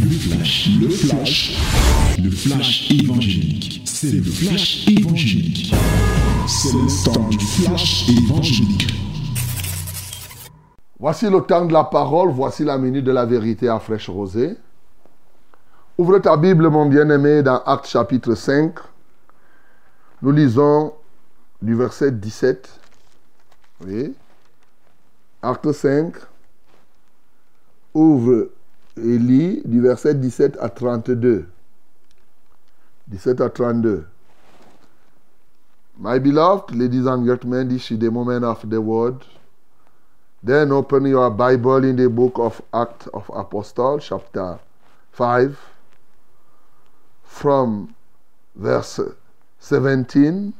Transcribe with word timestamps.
Le 0.00 0.10
flash, 0.10 0.68
le 0.80 0.88
flash, 0.88 1.58
le 2.22 2.30
flash 2.30 2.90
évangélique. 2.90 3.82
C'est 3.84 4.12
le 4.12 4.22
flash 4.22 4.86
évangélique. 4.88 5.74
C'est 6.46 6.72
le 6.72 7.04
temps 7.04 7.28
du 7.28 7.38
flash 7.38 8.08
évangélique. 8.08 8.86
Voici 10.98 11.28
le 11.30 11.40
temps 11.40 11.64
de 11.64 11.72
la 11.72 11.84
parole, 11.84 12.30
voici 12.30 12.64
la 12.64 12.78
minute 12.78 13.04
de 13.04 13.12
la 13.12 13.24
vérité 13.26 13.68
à 13.68 13.78
fraîche 13.78 14.08
rosée. 14.08 14.56
Ouvre 15.98 16.18
ta 16.18 16.36
Bible, 16.36 16.68
mon 16.68 16.86
bien-aimé, 16.86 17.42
dans 17.42 17.62
Actes 17.64 17.88
chapitre 17.88 18.34
5. 18.34 18.74
Nous 20.22 20.32
lisons 20.32 20.92
du 21.62 21.74
verset 21.74 22.12
17. 22.12 22.68
Oui. 23.86 24.14
Acte 25.42 25.72
5. 25.72 26.14
Ouvre 27.94 28.48
et 28.96 29.18
lis 29.18 29.62
du 29.64 29.80
verset 29.80 30.14
17 30.14 30.56
à 30.60 30.68
32. 30.68 31.46
17 33.10 33.40
à 33.40 33.50
32. 33.50 34.06
My 35.98 36.18
beloved 36.18 36.74
ladies 36.74 37.06
and 37.06 37.24
gentlemen, 37.24 37.68
this 37.68 37.90
is 37.90 37.98
the 37.98 38.10
moment 38.10 38.44
of 38.44 38.68
the 38.68 38.80
word. 38.80 39.24
Then 40.42 40.70
open 40.70 41.06
your 41.06 41.30
Bible 41.30 41.84
in 41.84 41.96
the 41.96 42.08
book 42.08 42.38
of 42.38 42.60
Acts 42.72 43.08
of 43.14 43.30
Apostles, 43.34 44.04
chapter 44.06 44.58
5, 45.12 45.58
from 47.24 47.94
verse 48.54 49.00
17 49.58 50.52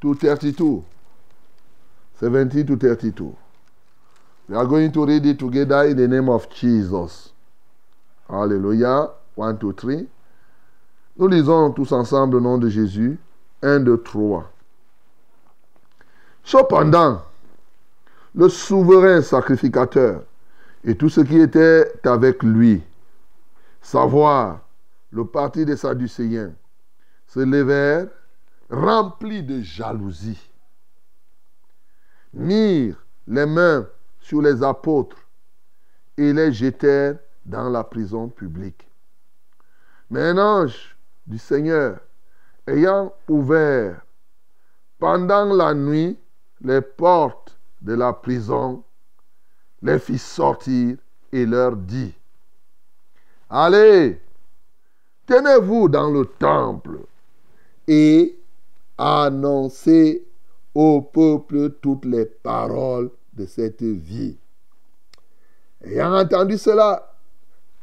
to 0.00 0.14
32. 0.14 0.84
17 2.20 2.66
to 2.66 2.76
32. 2.76 3.36
We 4.48 4.56
are 4.56 4.66
going 4.66 4.92
to 4.92 5.06
read 5.06 5.26
it 5.26 5.38
together 5.38 5.84
in 5.84 5.96
the 5.96 6.06
name 6.06 6.28
of 6.28 6.48
Jesus. 6.50 7.32
Alléluia. 8.28 9.12
1, 9.38 9.52
2, 9.52 9.72
3. 9.72 9.92
Nous 11.18 11.28
lisons 11.28 11.70
tous 11.72 11.92
ensemble 11.92 12.36
au 12.36 12.40
nom 12.40 12.58
de 12.58 12.68
Jésus. 12.68 13.18
1, 13.62 13.80
2, 13.80 14.02
3. 14.02 14.50
Cependant, 16.42 17.22
le 18.34 18.48
souverain 18.48 19.22
sacrificateur 19.22 20.22
et 20.84 20.94
tout 20.94 21.08
ce 21.08 21.20
qui 21.20 21.38
était 21.38 21.90
avec 22.04 22.42
lui, 22.42 22.82
savoir 23.82 24.60
le 25.10 25.24
parti 25.24 25.64
des 25.64 25.76
Sadducéens, 25.76 26.52
se 27.26 27.40
levèrent 27.40 28.08
remplis 28.70 29.42
de 29.42 29.60
jalousie, 29.60 30.50
mirent 32.32 33.04
les 33.26 33.46
mains 33.46 33.86
sur 34.20 34.42
les 34.42 34.62
apôtres 34.62 35.16
et 36.16 36.32
les 36.32 36.52
jetèrent 36.52 37.18
dans 37.46 37.68
la 37.70 37.84
prison 37.84 38.28
publique. 38.28 38.86
Mais 40.10 40.20
un 40.20 40.38
ange 40.38 40.96
du 41.26 41.38
Seigneur, 41.38 42.00
ayant 42.66 43.12
ouvert 43.28 44.04
pendant 44.98 45.52
la 45.54 45.74
nuit 45.74 46.18
les 46.60 46.80
portes 46.80 47.56
de 47.80 47.94
la 47.94 48.12
prison, 48.12 48.82
les 49.82 49.98
fit 49.98 50.18
sortir 50.18 50.96
et 51.32 51.46
leur 51.46 51.76
dit, 51.76 52.14
Allez, 53.48 54.20
tenez-vous 55.26 55.88
dans 55.88 56.10
le 56.10 56.24
temple 56.24 56.98
et 57.86 58.36
annoncez 58.98 60.26
au 60.74 61.02
peuple 61.02 61.70
toutes 61.80 62.04
les 62.04 62.26
paroles 62.26 63.10
de 63.34 63.46
cette 63.46 63.82
vie. 63.82 64.36
Ayant 65.84 66.16
entendu 66.16 66.58
cela, 66.58 67.05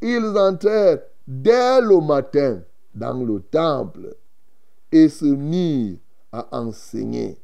ils 0.03 0.37
entrèrent 0.37 0.99
dès 1.27 1.81
le 1.81 1.99
matin 2.01 2.61
dans 2.93 3.23
le 3.23 3.39
temple 3.39 4.15
et 4.91 5.07
se 5.07 5.25
mirent 5.25 5.97
à 6.31 6.47
enseigner. 6.51 7.37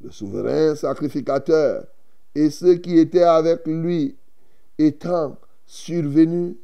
Le 0.00 0.10
souverain 0.10 0.74
sacrificateur 0.74 1.84
et 2.34 2.50
ceux 2.50 2.76
qui 2.76 2.98
étaient 2.98 3.22
avec 3.22 3.66
lui 3.66 4.16
étant 4.78 5.36
survenus, 5.66 6.56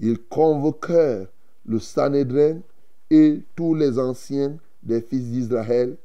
ils 0.00 0.18
convoquèrent 0.18 1.26
le 1.66 1.78
Sanhédrin 1.78 2.60
et 3.10 3.42
tous 3.54 3.74
les 3.74 3.98
anciens 3.98 4.56
des 4.82 5.02
fils 5.02 5.24
d'Israël 5.24 5.96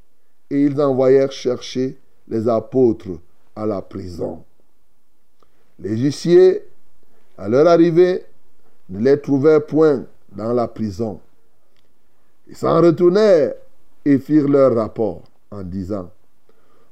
et 0.49 0.63
ils 0.65 0.81
envoyèrent 0.81 1.31
chercher 1.31 1.97
les 2.27 2.47
apôtres 2.49 3.19
à 3.55 3.65
la 3.65 3.81
prison. 3.81 4.43
Les 5.79 5.97
huissiers, 5.97 6.63
à 7.37 7.47
leur 7.47 7.67
arrivée, 7.67 8.25
ne 8.93 8.99
les 9.03 9.19
trouvèrent 9.19 9.65
point 9.65 10.05
dans 10.31 10.53
la 10.53 10.67
prison. 10.67 11.19
Ils 12.47 12.55
s'en 12.55 12.79
retournèrent 12.79 13.55
et 14.05 14.19
firent 14.19 14.47
leur 14.47 14.75
rapport 14.75 15.23
en 15.49 15.63
disant, 15.63 16.11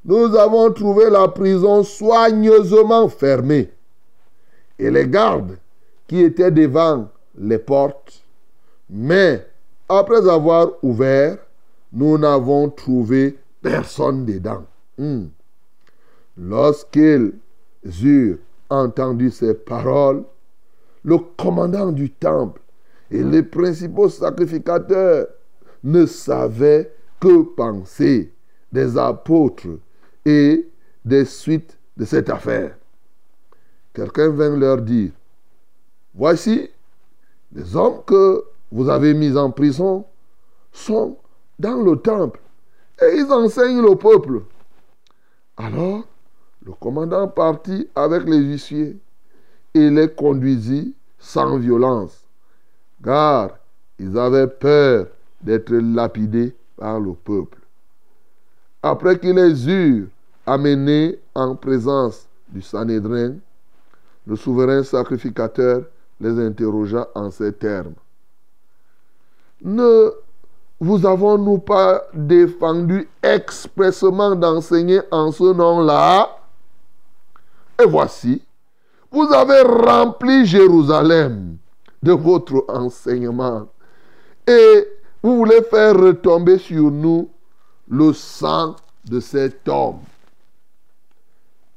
Nous 0.05 0.35
avons 0.35 0.71
trouvé 0.73 1.09
la 1.11 1.27
prison 1.27 1.83
soigneusement 1.83 3.07
fermée 3.07 3.69
et 4.79 4.89
les 4.89 5.07
gardes 5.07 5.57
qui 6.07 6.21
étaient 6.21 6.51
devant 6.51 7.07
les 7.37 7.59
portes, 7.59 8.23
mais 8.89 9.45
après 9.87 10.27
avoir 10.27 10.71
ouvert, 10.81 11.37
nous 11.93 12.17
n'avons 12.17 12.69
trouvé 12.69 13.37
personne 13.61 14.25
dedans. 14.25 14.63
Hmm. 14.97 15.25
Lorsqu'ils 16.35 17.33
eurent 18.03 18.39
entendu 18.69 19.29
ces 19.29 19.53
paroles, 19.53 20.23
le 21.03 21.17
commandant 21.37 21.91
du 21.91 22.09
temple 22.09 22.61
et 23.09 23.23
les 23.23 23.43
principaux 23.43 24.09
sacrificateurs 24.09 25.27
ne 25.83 26.05
savaient 26.05 26.93
que 27.19 27.43
penser 27.43 28.33
des 28.71 28.97
apôtres 28.97 29.67
et 30.25 30.69
des 31.03 31.25
suites 31.25 31.77
de 31.97 32.05
cette 32.05 32.29
affaire. 32.29 32.77
Quelqu'un 33.93 34.29
vint 34.29 34.55
leur 34.55 34.81
dire, 34.81 35.11
voici, 36.13 36.69
les 37.53 37.75
hommes 37.75 38.01
que 38.05 38.43
vous 38.71 38.89
avez 38.89 39.13
mis 39.13 39.35
en 39.35 39.51
prison 39.51 40.05
sont 40.71 41.17
dans 41.59 41.81
le 41.81 41.97
temple 41.97 42.39
et 43.01 43.17
ils 43.17 43.31
enseignent 43.31 43.81
le 43.81 43.95
peuple. 43.95 44.41
Alors, 45.57 46.03
le 46.65 46.71
commandant 46.73 47.27
partit 47.27 47.89
avec 47.95 48.23
les 48.23 48.37
huissiers 48.37 48.97
et 49.73 49.89
les 49.89 50.09
conduisit 50.09 50.93
sans 51.19 51.57
violence, 51.57 52.23
car 53.03 53.51
ils 53.99 54.17
avaient 54.17 54.47
peur 54.47 55.07
d'être 55.41 55.73
lapidés 55.73 56.55
par 56.77 56.99
le 56.99 57.13
peuple. 57.13 57.59
Après 58.83 59.19
qu'ils 59.19 59.35
les 59.35 59.69
eurent 59.69 60.07
amenés 60.45 61.19
en 61.35 61.55
présence 61.55 62.27
du 62.49 62.61
Sanhédrin, 62.61 63.35
le 64.25 64.35
souverain 64.35 64.83
sacrificateur 64.83 65.83
les 66.19 66.39
interrogea 66.39 67.07
en 67.15 67.31
ces 67.31 67.53
termes. 67.53 67.93
Ne 69.63 70.11
vous 70.79 71.05
avons-nous 71.05 71.59
pas 71.59 72.03
défendu 72.13 73.07
expressement 73.21 74.35
d'enseigner 74.35 75.01
en 75.11 75.31
ce 75.31 75.53
nom-là? 75.53 76.37
Et 77.79 77.85
voici, 77.85 78.43
vous 79.11 79.33
avez 79.33 79.61
rempli 79.61 80.45
Jérusalem 80.45 81.57
de 82.01 82.13
votre 82.13 82.65
enseignement. 82.69 83.67
Et 84.47 84.87
vous 85.21 85.37
voulez 85.37 85.61
faire 85.69 85.99
retomber 85.99 86.57
sur 86.57 86.89
nous 86.89 87.29
le 87.89 88.13
sang 88.13 88.75
de 89.05 89.19
cet 89.19 89.67
homme. 89.67 89.99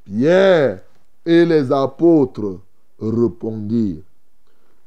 Pierre 0.05 0.81
et 1.27 1.45
les 1.45 1.73
apôtres 1.73 2.61
répondirent, 3.01 4.03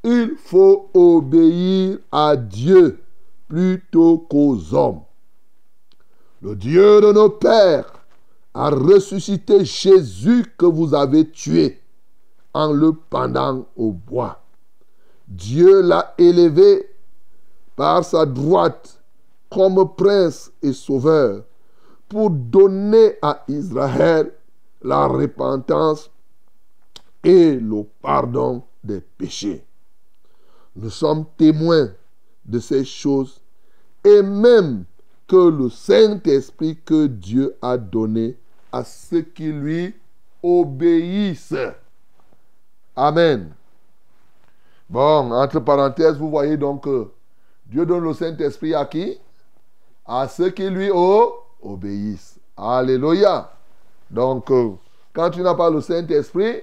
il 0.03 0.35
faut 0.37 0.89
obéir 0.93 1.97
à 2.11 2.35
Dieu 2.35 2.99
plutôt 3.47 4.19
qu'aux 4.19 4.73
hommes. 4.73 5.01
Le 6.41 6.55
Dieu 6.55 7.01
de 7.01 7.11
nos 7.11 7.29
pères 7.29 7.91
a 8.53 8.69
ressuscité 8.69 9.65
Jésus 9.65 10.45
que 10.57 10.65
vous 10.65 10.93
avez 10.93 11.29
tué 11.29 11.81
en 12.57 12.73
le 12.73 12.91
pendant 12.91 13.67
au 13.75 13.91
bois. 13.91 14.41
Dieu 15.27 15.81
l'a 15.81 16.15
élevé 16.17 16.89
par 17.75 18.03
sa 18.03 18.25
droite 18.25 18.99
comme 19.51 19.87
prince 19.95 20.51
et 20.63 20.73
sauveur 20.73 21.43
pour 22.09 22.31
donner 22.31 23.13
à 23.21 23.43
Israël 23.47 24.33
la 24.81 25.05
repentance 25.05 26.09
et 27.23 27.55
le 27.55 27.83
pardon 28.01 28.63
des 28.83 29.01
péchés. 29.01 29.63
Nous 30.75 30.89
sommes 30.89 31.25
témoins 31.37 31.91
de 32.43 32.59
ces 32.59 32.85
choses 32.85 33.39
et 34.03 34.23
même 34.23 34.85
que 35.27 35.49
le 35.49 35.69
Saint-Esprit 35.69 36.79
que 36.83 37.05
Dieu 37.05 37.55
a 37.61 37.77
donné 37.77 38.35
à 38.71 38.83
ceux 38.83 39.21
qui 39.21 39.51
lui 39.51 39.93
obéissent. 40.41 41.53
Amen. 42.97 43.53
Bon, 44.89 45.31
entre 45.31 45.59
parenthèses, 45.59 46.17
vous 46.17 46.31
voyez 46.31 46.57
donc 46.57 46.85
que 46.85 47.11
Dieu 47.67 47.85
donne 47.85 48.03
le 48.03 48.13
Saint-Esprit 48.13 48.73
à 48.73 48.85
qui? 48.85 49.19
À 50.03 50.27
ceux 50.27 50.49
qui 50.49 50.67
lui 50.67 50.89
obéissent. 51.61 52.39
Alléluia. 52.57 53.51
Donc, 54.09 54.49
euh, 54.49 54.71
quand 55.13 55.29
tu 55.29 55.41
n'as 55.41 55.53
pas 55.53 55.69
le 55.69 55.79
Saint-Esprit, 55.79 56.61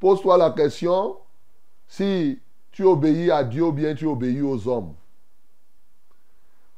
pose-toi 0.00 0.38
la 0.38 0.52
question 0.52 1.16
si 1.86 2.40
tu 2.70 2.84
obéis 2.84 3.30
à 3.30 3.44
Dieu 3.44 3.64
ou 3.64 3.72
bien 3.72 3.94
tu 3.94 4.06
obéis 4.06 4.40
aux 4.40 4.66
hommes. 4.66 4.94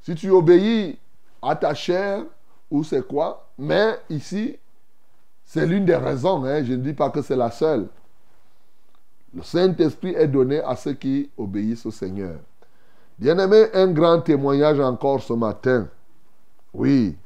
Si 0.00 0.16
tu 0.16 0.30
obéis 0.30 0.98
à 1.40 1.54
ta 1.54 1.74
chair, 1.74 2.24
ou 2.72 2.82
c'est 2.82 3.06
quoi? 3.06 3.46
Mais 3.56 4.00
ici, 4.10 4.58
c'est 5.44 5.64
l'une 5.64 5.84
des 5.84 5.94
raisons. 5.94 6.44
Hein. 6.44 6.64
Je 6.64 6.72
ne 6.72 6.82
dis 6.82 6.92
pas 6.92 7.10
que 7.10 7.22
c'est 7.22 7.36
la 7.36 7.52
seule. 7.52 7.86
Le 9.34 9.42
Saint-Esprit 9.42 10.14
est 10.16 10.28
donné 10.28 10.60
à 10.60 10.76
ceux 10.76 10.92
qui 10.92 11.28
obéissent 11.36 11.86
au 11.86 11.90
Seigneur. 11.90 12.36
Bien-aimé, 13.18 13.66
un 13.74 13.88
grand 13.88 14.20
témoignage 14.20 14.78
encore 14.78 15.22
ce 15.22 15.32
matin. 15.32 15.88
Oui, 16.72 17.16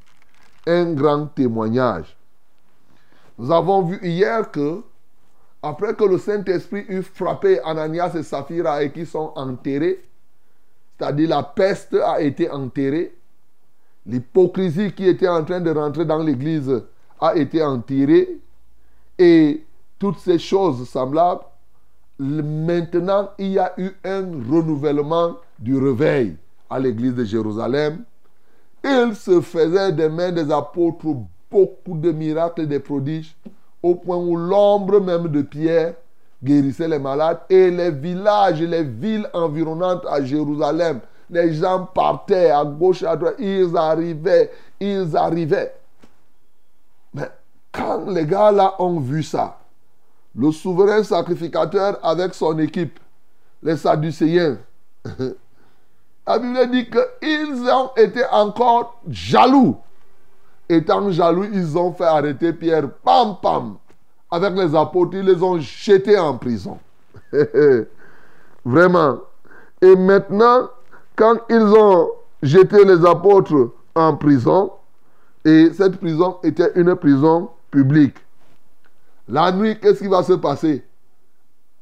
un 0.65 0.93
grand 0.93 1.27
témoignage. 1.27 2.15
Nous 3.37 3.51
avons 3.51 3.83
vu 3.83 3.99
hier 4.01 4.49
que, 4.49 4.81
après 5.61 5.93
que 5.93 6.03
le 6.03 6.17
Saint-Esprit 6.17 6.85
eut 6.89 7.03
frappé 7.03 7.59
Ananias 7.63 8.15
et 8.15 8.23
Saphira 8.23 8.83
et 8.83 8.91
qui 8.91 9.05
sont 9.05 9.31
enterrés, 9.35 10.03
c'est-à-dire 10.97 11.29
la 11.29 11.43
peste 11.43 11.93
a 11.93 12.21
été 12.21 12.49
enterrée, 12.49 13.15
l'hypocrisie 14.05 14.91
qui 14.93 15.07
était 15.07 15.27
en 15.27 15.43
train 15.43 15.61
de 15.61 15.71
rentrer 15.71 16.05
dans 16.05 16.23
l'église 16.23 16.83
a 17.21 17.35
été 17.35 17.63
enterrée, 17.63 18.39
et 19.17 19.63
toutes 19.97 20.19
ces 20.19 20.39
choses 20.39 20.87
semblables, 20.89 21.41
maintenant 22.19 23.29
il 23.37 23.53
y 23.53 23.59
a 23.59 23.73
eu 23.77 23.91
un 24.03 24.23
renouvellement 24.49 25.37
du 25.57 25.77
réveil 25.77 26.35
à 26.69 26.79
l'église 26.79 27.15
de 27.15 27.23
Jérusalem. 27.23 28.03
Il 28.83 29.15
se 29.15 29.41
faisait 29.41 29.91
des 29.91 30.09
mains 30.09 30.31
des 30.31 30.51
apôtres 30.51 31.15
beaucoup 31.49 31.97
de 31.97 32.11
miracles 32.11 32.61
et 32.61 32.67
des 32.67 32.79
prodiges, 32.79 33.35
au 33.81 33.95
point 33.95 34.17
où 34.17 34.35
l'ombre 34.35 34.99
même 34.99 35.27
de 35.29 35.41
Pierre 35.41 35.95
guérissait 36.43 36.87
les 36.87 36.99
malades 36.99 37.39
et 37.49 37.69
les 37.71 37.91
villages 37.91 38.61
et 38.61 38.67
les 38.67 38.83
villes 38.83 39.27
environnantes 39.33 40.05
à 40.09 40.23
Jérusalem. 40.23 40.99
Les 41.29 41.53
gens 41.53 41.85
partaient 41.93 42.49
à 42.49 42.63
gauche, 42.63 43.03
à 43.03 43.15
droite, 43.15 43.35
ils 43.39 43.75
arrivaient, 43.75 44.51
ils 44.79 45.15
arrivaient. 45.15 45.73
Mais 47.13 47.29
quand 47.71 48.09
les 48.09 48.25
gars 48.25 48.51
là 48.51 48.75
ont 48.79 48.99
vu 48.99 49.21
ça, 49.21 49.58
le 50.35 50.51
souverain 50.51 51.03
sacrificateur 51.03 51.99
avec 52.03 52.33
son 52.33 52.57
équipe, 52.59 52.99
les 53.63 53.77
Sadducéens, 53.77 54.57
la 56.27 56.39
Bible 56.39 56.71
dit 56.71 56.89
qu'ils 56.89 57.69
ont 57.69 57.91
été 57.97 58.21
encore 58.31 58.99
jaloux. 59.07 59.77
Étant 60.67 61.09
jaloux, 61.09 61.45
ils 61.51 61.77
ont 61.77 61.91
fait 61.91 62.05
arrêter 62.05 62.53
Pierre, 62.53 62.89
pam, 63.03 63.37
pam, 63.41 63.77
avec 64.29 64.53
les 64.53 64.75
apôtres, 64.75 65.15
ils 65.15 65.25
les 65.25 65.41
ont 65.41 65.59
jetés 65.59 66.17
en 66.17 66.37
prison. 66.37 66.77
Vraiment. 68.65 69.17
Et 69.81 69.95
maintenant, 69.95 70.69
quand 71.15 71.37
ils 71.49 71.55
ont 71.55 72.09
jeté 72.43 72.85
les 72.85 73.03
apôtres 73.05 73.71
en 73.95 74.15
prison, 74.15 74.71
et 75.43 75.71
cette 75.73 75.97
prison 75.97 76.37
était 76.43 76.71
une 76.75 76.95
prison 76.95 77.49
publique, 77.71 78.17
la 79.29 79.51
nuit, 79.51 79.79
qu'est-ce 79.79 79.99
qui 79.99 80.07
va 80.07 80.23
se 80.23 80.33
passer? 80.33 80.83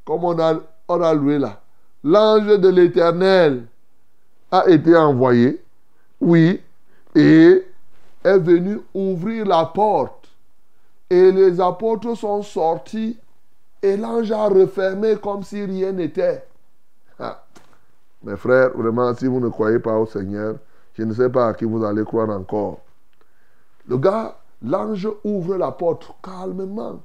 Comme 0.06 0.24
on 0.24 0.38
a, 0.40 0.60
on 0.88 1.02
a 1.02 1.14
loué 1.14 1.40
là. 1.40 1.62
L'ange 2.04 2.60
de 2.60 2.70
l'Éternel 2.70 3.66
a 4.52 4.70
été 4.70 4.96
envoyé, 4.96 5.64
oui, 6.22 6.62
et 7.16 7.66
est 8.24 8.38
venu 8.38 8.80
ouvrir 8.94 9.46
la 9.46 9.66
porte. 9.66 10.30
Et 11.10 11.32
les 11.32 11.60
apôtres 11.60 12.16
sont 12.16 12.44
sortis 12.44 13.18
et 13.82 13.96
l'ange 13.96 14.32
a 14.32 14.48
refermé 14.48 15.16
comme 15.16 15.44
si 15.44 15.64
rien 15.64 15.94
n'était. 15.94 16.44
Ah. 17.20 17.44
Mes 18.24 18.36
frères, 18.36 18.72
vraiment, 18.76 19.14
si 19.16 19.26
vous 19.26 19.40
ne 19.40 19.50
croyez 19.50 19.80
pas 19.80 19.98
au 19.98 20.06
Seigneur, 20.06 20.56
je 20.96 21.04
ne 21.04 21.14
sais 21.14 21.30
pas 21.30 21.50
à 21.50 21.54
qui 21.54 21.66
vous 21.66 21.84
allez 21.86 22.04
croire 22.04 22.30
encore. 22.30 22.80
Le 23.88 23.98
gars, 23.98 24.38
l'ange 24.62 25.08
ouvre 25.24 25.56
la 25.56 25.72
porte 25.72 26.12
calmement. 26.22 27.00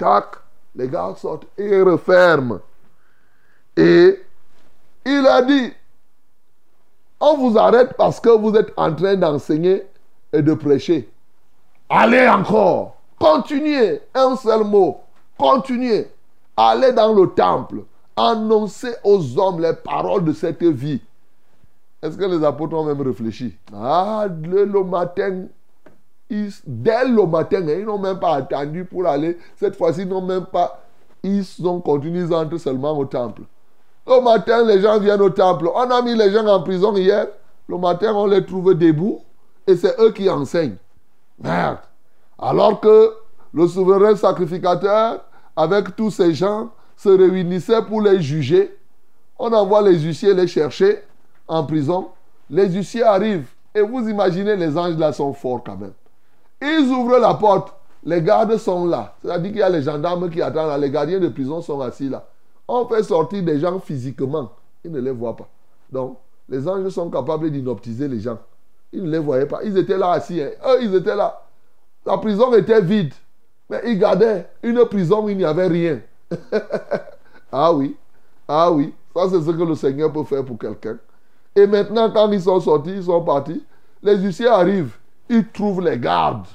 Tac, 0.00 0.36
les 0.74 0.88
gars 0.88 1.14
sortent 1.14 1.46
et 1.58 1.82
referment. 1.82 2.60
Et 3.76 4.18
il 5.04 5.26
a 5.26 5.42
dit, 5.42 5.72
on 7.20 7.36
vous 7.36 7.58
arrête 7.58 7.94
parce 7.98 8.18
que 8.18 8.30
vous 8.30 8.54
êtes 8.56 8.72
en 8.78 8.94
train 8.94 9.14
d'enseigner 9.16 9.84
et 10.32 10.40
de 10.40 10.54
prêcher. 10.54 11.10
Allez 11.88 12.26
encore. 12.26 12.96
Continuez. 13.18 14.00
Un 14.14 14.36
seul 14.36 14.64
mot. 14.64 15.00
Continuez. 15.36 16.10
Allez 16.56 16.92
dans 16.92 17.12
le 17.12 17.28
temple. 17.28 17.82
Annoncez 18.16 18.94
aux 19.04 19.38
hommes 19.38 19.60
les 19.60 19.74
paroles 19.74 20.24
de 20.24 20.32
cette 20.32 20.62
vie. 20.62 21.02
Est-ce 22.02 22.16
que 22.16 22.24
les 22.24 22.42
apôtres 22.42 22.74
ont 22.74 22.84
même 22.84 23.02
réfléchi? 23.02 23.54
Ah, 23.74 24.26
le, 24.28 24.64
matin, 24.84 25.44
dès 26.66 27.08
le 27.08 27.26
matin, 27.26 27.60
ils 27.66 27.84
n'ont 27.84 27.98
même 27.98 28.18
pas 28.18 28.36
attendu 28.36 28.84
pour 28.84 29.06
aller. 29.06 29.38
Cette 29.56 29.76
fois-ci, 29.76 30.02
ils 30.02 30.08
n'ont 30.08 30.22
même 30.22 30.46
pas. 30.46 30.82
Ils 31.22 31.44
ont 31.66 31.80
continué, 31.80 32.24
ils 32.24 32.58
seulement 32.58 32.96
au 32.96 33.04
temple. 33.04 33.42
Au 34.06 34.20
matin, 34.20 34.64
les 34.64 34.80
gens 34.80 34.98
viennent 34.98 35.20
au 35.20 35.30
temple. 35.30 35.68
On 35.74 35.90
a 35.90 36.02
mis 36.02 36.14
les 36.14 36.30
gens 36.32 36.46
en 36.46 36.62
prison 36.62 36.96
hier. 36.96 37.26
Le 37.68 37.78
matin, 37.78 38.14
on 38.14 38.26
les 38.26 38.44
trouve 38.44 38.74
debout. 38.74 39.20
Et 39.66 39.76
c'est 39.76 40.00
eux 40.00 40.12
qui 40.12 40.30
enseignent. 40.30 40.76
Merde. 41.38 41.78
Alors 42.38 42.80
que 42.80 43.12
le 43.52 43.68
souverain 43.68 44.16
sacrificateur, 44.16 45.20
avec 45.56 45.94
tous 45.96 46.10
ces 46.10 46.32
gens, 46.32 46.70
se 46.96 47.08
réunissait 47.08 47.82
pour 47.82 48.02
les 48.02 48.20
juger. 48.20 48.76
On 49.38 49.52
envoie 49.52 49.82
les 49.82 49.98
huissiers 49.98 50.34
les 50.34 50.46
chercher 50.46 51.02
en 51.48 51.64
prison. 51.64 52.08
Les 52.48 52.68
huissiers 52.68 53.02
arrivent. 53.02 53.48
Et 53.74 53.80
vous 53.80 54.08
imaginez, 54.08 54.56
les 54.56 54.76
anges 54.76 54.96
là 54.96 55.12
sont 55.12 55.32
forts 55.32 55.62
quand 55.64 55.76
même. 55.76 55.92
Ils 56.60 56.88
ouvrent 56.90 57.18
la 57.18 57.34
porte. 57.34 57.74
Les 58.04 58.22
gardes 58.22 58.56
sont 58.56 58.86
là. 58.86 59.14
C'est-à-dire 59.22 59.50
qu'il 59.50 59.60
y 59.60 59.62
a 59.62 59.68
les 59.68 59.82
gendarmes 59.82 60.30
qui 60.30 60.40
attendent 60.40 60.68
là. 60.68 60.78
Les 60.78 60.90
gardiens 60.90 61.20
de 61.20 61.28
prison 61.28 61.60
sont 61.60 61.80
assis 61.80 62.08
là. 62.08 62.26
On 62.66 62.86
fait 62.86 63.02
sortir 63.02 63.42
des 63.42 63.58
gens 63.58 63.78
physiquement. 63.80 64.52
Ils 64.84 64.92
ne 64.92 65.00
les 65.00 65.10
voient 65.10 65.36
pas. 65.36 65.48
Donc, 65.90 66.18
les 66.48 66.66
anges 66.66 66.88
sont 66.88 67.10
capables 67.10 67.50
d'inoptiser 67.50 68.08
les 68.08 68.20
gens. 68.20 68.38
Ils 68.92 69.04
ne 69.04 69.10
les 69.10 69.18
voyaient 69.18 69.46
pas. 69.46 69.62
Ils 69.64 69.76
étaient 69.76 69.98
là 69.98 70.12
assis. 70.12 70.40
Hein. 70.40 70.50
Eux, 70.66 70.82
ils 70.82 70.94
étaient 70.94 71.16
là. 71.16 71.42
La 72.06 72.16
prison 72.18 72.52
était 72.54 72.80
vide. 72.80 73.12
Mais 73.68 73.82
ils 73.86 73.98
gardaient 73.98 74.48
une 74.62 74.84
prison 74.86 75.24
où 75.24 75.28
il 75.28 75.36
n'y 75.36 75.44
avait 75.44 75.68
rien. 75.68 76.00
ah 77.52 77.72
oui. 77.72 77.96
Ah 78.48 78.70
oui. 78.72 78.94
Ça, 79.14 79.22
c'est 79.30 79.40
ce 79.42 79.50
que 79.50 79.62
le 79.62 79.74
Seigneur 79.74 80.12
peut 80.12 80.24
faire 80.24 80.44
pour 80.44 80.58
quelqu'un. 80.58 80.98
Et 81.54 81.66
maintenant, 81.66 82.10
quand 82.10 82.30
ils 82.30 82.42
sont 82.42 82.60
sortis, 82.60 82.94
ils 82.96 83.04
sont 83.04 83.22
partis, 83.22 83.64
les 84.02 84.16
huissiers 84.16 84.48
arrivent. 84.48 84.96
Ils 85.32 85.46
trouvent 85.46 85.80
les 85.80 85.96
gardes 85.96 86.48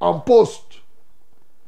en 0.00 0.18
poste. 0.18 0.82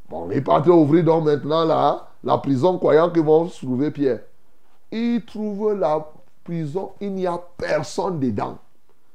Bon, 0.09 0.29
ils 0.33 0.43
partent 0.43 0.67
ouvrir 0.67 1.05
donc 1.05 1.25
maintenant 1.25 1.65
là 1.65 2.09
la 2.25 2.39
prison, 2.39 2.77
croyant 2.77 3.09
qu'ils 3.09 3.23
vont 3.23 3.47
trouver 3.47 3.93
Pierre. 3.93 4.23
Ils 4.91 5.25
trouvent 5.25 5.75
la 5.75 6.05
prison, 6.43 6.91
il 7.01 7.13
n'y 7.13 7.27
a 7.29 7.39
personne 7.57 8.19
dedans. 8.19 8.59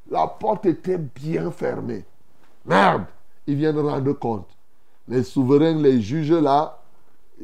La 0.10 0.27
porte 0.27 0.65
était 0.65 0.98
bien 0.98 1.51
fermée. 1.51 2.06
Merde, 2.65 3.04
ils 3.46 3.56
viennent 3.56 3.80
rendre 3.80 4.13
compte. 4.13 4.48
Les 5.06 5.24
souverains, 5.24 5.75
les 5.75 6.01
juges 6.01 6.32
là, 6.32 6.80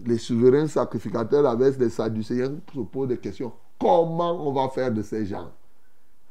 les 0.05 0.17
souverains 0.17 0.67
sacrificateurs 0.67 1.45
avec 1.45 1.77
les 1.77 1.89
sadducéens 1.89 2.53
se 2.73 2.79
posent 2.79 3.09
des 3.09 3.17
questions. 3.17 3.51
Comment 3.77 4.47
on 4.47 4.53
va 4.53 4.69
faire 4.69 4.91
de 4.91 5.01
ces 5.03 5.25
gens? 5.25 5.49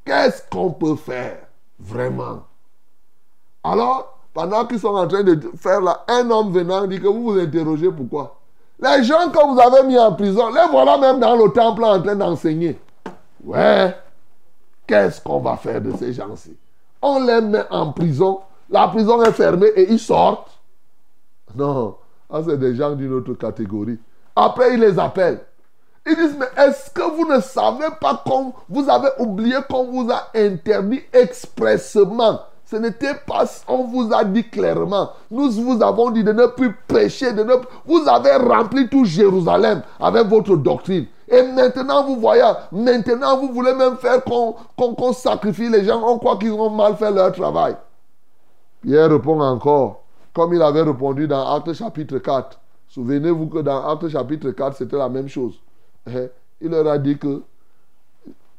Qu'est-ce 0.03 0.49
qu'on 0.51 0.73
peut 0.73 0.97
faire 0.97 1.47
vraiment? 1.79 2.45
Alors, 3.63 4.19
pendant 4.33 4.65
qu'ils 4.65 4.81
sont 4.81 4.95
en 4.95 5.07
train 5.07 5.23
de 5.23 5.39
faire 5.57 5.81
là, 5.81 6.05
un 6.09 6.31
homme 6.31 6.53
venant 6.53 6.87
dit 6.87 7.01
que 7.01 7.09
vous 7.09 7.33
vous 7.33 7.39
interrogez 7.39 7.91
pourquoi? 7.91 8.37
Les 8.81 9.05
gens 9.05 9.31
que 9.31 9.47
vous 9.47 9.61
avez 9.61 9.87
mis 9.87 9.99
en 9.99 10.15
prison, 10.15 10.49
les 10.49 10.67
voilà 10.71 10.97
même 10.97 11.21
dans 11.21 11.37
le 11.37 11.51
temple 11.53 11.85
en 11.85 12.01
train 12.01 12.17
d'enseigner. 12.17 12.81
Ouais, 13.45 13.95
qu'est-ce 14.87 15.21
qu'on 15.21 15.41
va 15.41 15.57
faire 15.57 15.81
de 15.81 15.93
ces 15.97 16.13
gens-ci? 16.13 16.57
On 17.03 17.23
les 17.25 17.41
met 17.43 17.65
en 17.71 17.93
prison, 17.93 18.41
la 18.71 18.89
prison 18.89 19.23
est 19.23 19.33
fermée 19.33 19.71
et 19.77 19.93
ils 19.93 19.99
sortent. 19.99 20.51
Non, 21.55 21.97
c'est 22.45 22.59
des 22.59 22.75
gens 22.75 22.93
d'une 22.93 23.13
autre 23.13 23.35
catégorie. 23.35 23.99
Après, 24.37 24.75
ils 24.75 24.81
les 24.81 24.99
appellent. 24.99 25.45
Ils 26.07 26.17
disent, 26.17 26.37
mais 26.39 26.65
est-ce 26.65 26.91
que 26.91 27.03
vous 27.03 27.31
ne 27.31 27.41
savez 27.41 27.89
pas 28.01 28.23
qu'on 28.25 28.55
vous 28.69 28.89
avez 28.89 29.11
oublié 29.19 29.57
qu'on 29.69 29.85
vous 29.85 30.11
a 30.11 30.29
interdit 30.35 31.03
expressement 31.13 32.41
ce 32.71 32.77
n'était 32.77 33.17
pas, 33.27 33.47
on 33.67 33.83
vous 33.83 34.13
a 34.15 34.23
dit 34.23 34.49
clairement, 34.49 35.11
nous 35.29 35.51
vous 35.51 35.83
avons 35.83 36.11
dit 36.11 36.23
de 36.23 36.31
ne 36.33 36.47
plus 36.47 36.73
prêcher, 36.87 37.33
de 37.33 37.43
ne, 37.43 37.55
vous 37.85 38.09
avez 38.09 38.37
rempli 38.37 38.89
tout 38.89 39.05
Jérusalem 39.05 39.83
avec 39.99 40.29
votre 40.29 40.57
doctrine. 40.57 41.07
Et 41.27 41.43
maintenant, 41.43 42.05
vous 42.05 42.21
voyez, 42.21 42.45
maintenant, 42.71 43.39
vous 43.39 43.53
voulez 43.53 43.75
même 43.75 43.97
faire 43.97 44.23
qu'on 44.23 45.13
sacrifie 45.13 45.69
les 45.69 45.85
gens. 45.85 46.01
On 46.05 46.19
croit 46.19 46.37
qu'ils 46.37 46.53
ont 46.53 46.71
mal 46.71 46.95
fait 46.97 47.11
leur 47.11 47.33
travail. 47.33 47.77
Pierre 48.83 49.11
répond 49.11 49.41
encore, 49.41 50.03
comme 50.33 50.55
il 50.55 50.63
avait 50.63 50.83
répondu 50.83 51.27
dans 51.27 51.53
Acte 51.57 51.73
chapitre 51.73 52.19
4. 52.19 52.57
Souvenez-vous 52.89 53.49
que 53.49 53.59
dans 53.59 53.85
Acte 53.89 54.09
chapitre 54.09 54.51
4, 54.51 54.77
c'était 54.77 54.97
la 54.97 55.09
même 55.09 55.29
chose. 55.29 55.55
Eh, 56.09 56.29
il 56.61 56.71
leur 56.71 56.87
a 56.87 56.99
dit 56.99 57.19
que 57.19 57.43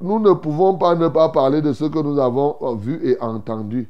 nous 0.02 0.20
ne 0.20 0.34
pouvons 0.34 0.76
pas 0.76 0.96
ne 0.96 1.08
pas 1.08 1.30
parler 1.30 1.62
de 1.62 1.72
ce 1.72 1.86
que 1.86 2.00
nous 2.00 2.20
avons 2.20 2.76
vu 2.76 3.00
et 3.08 3.18
entendu. 3.22 3.90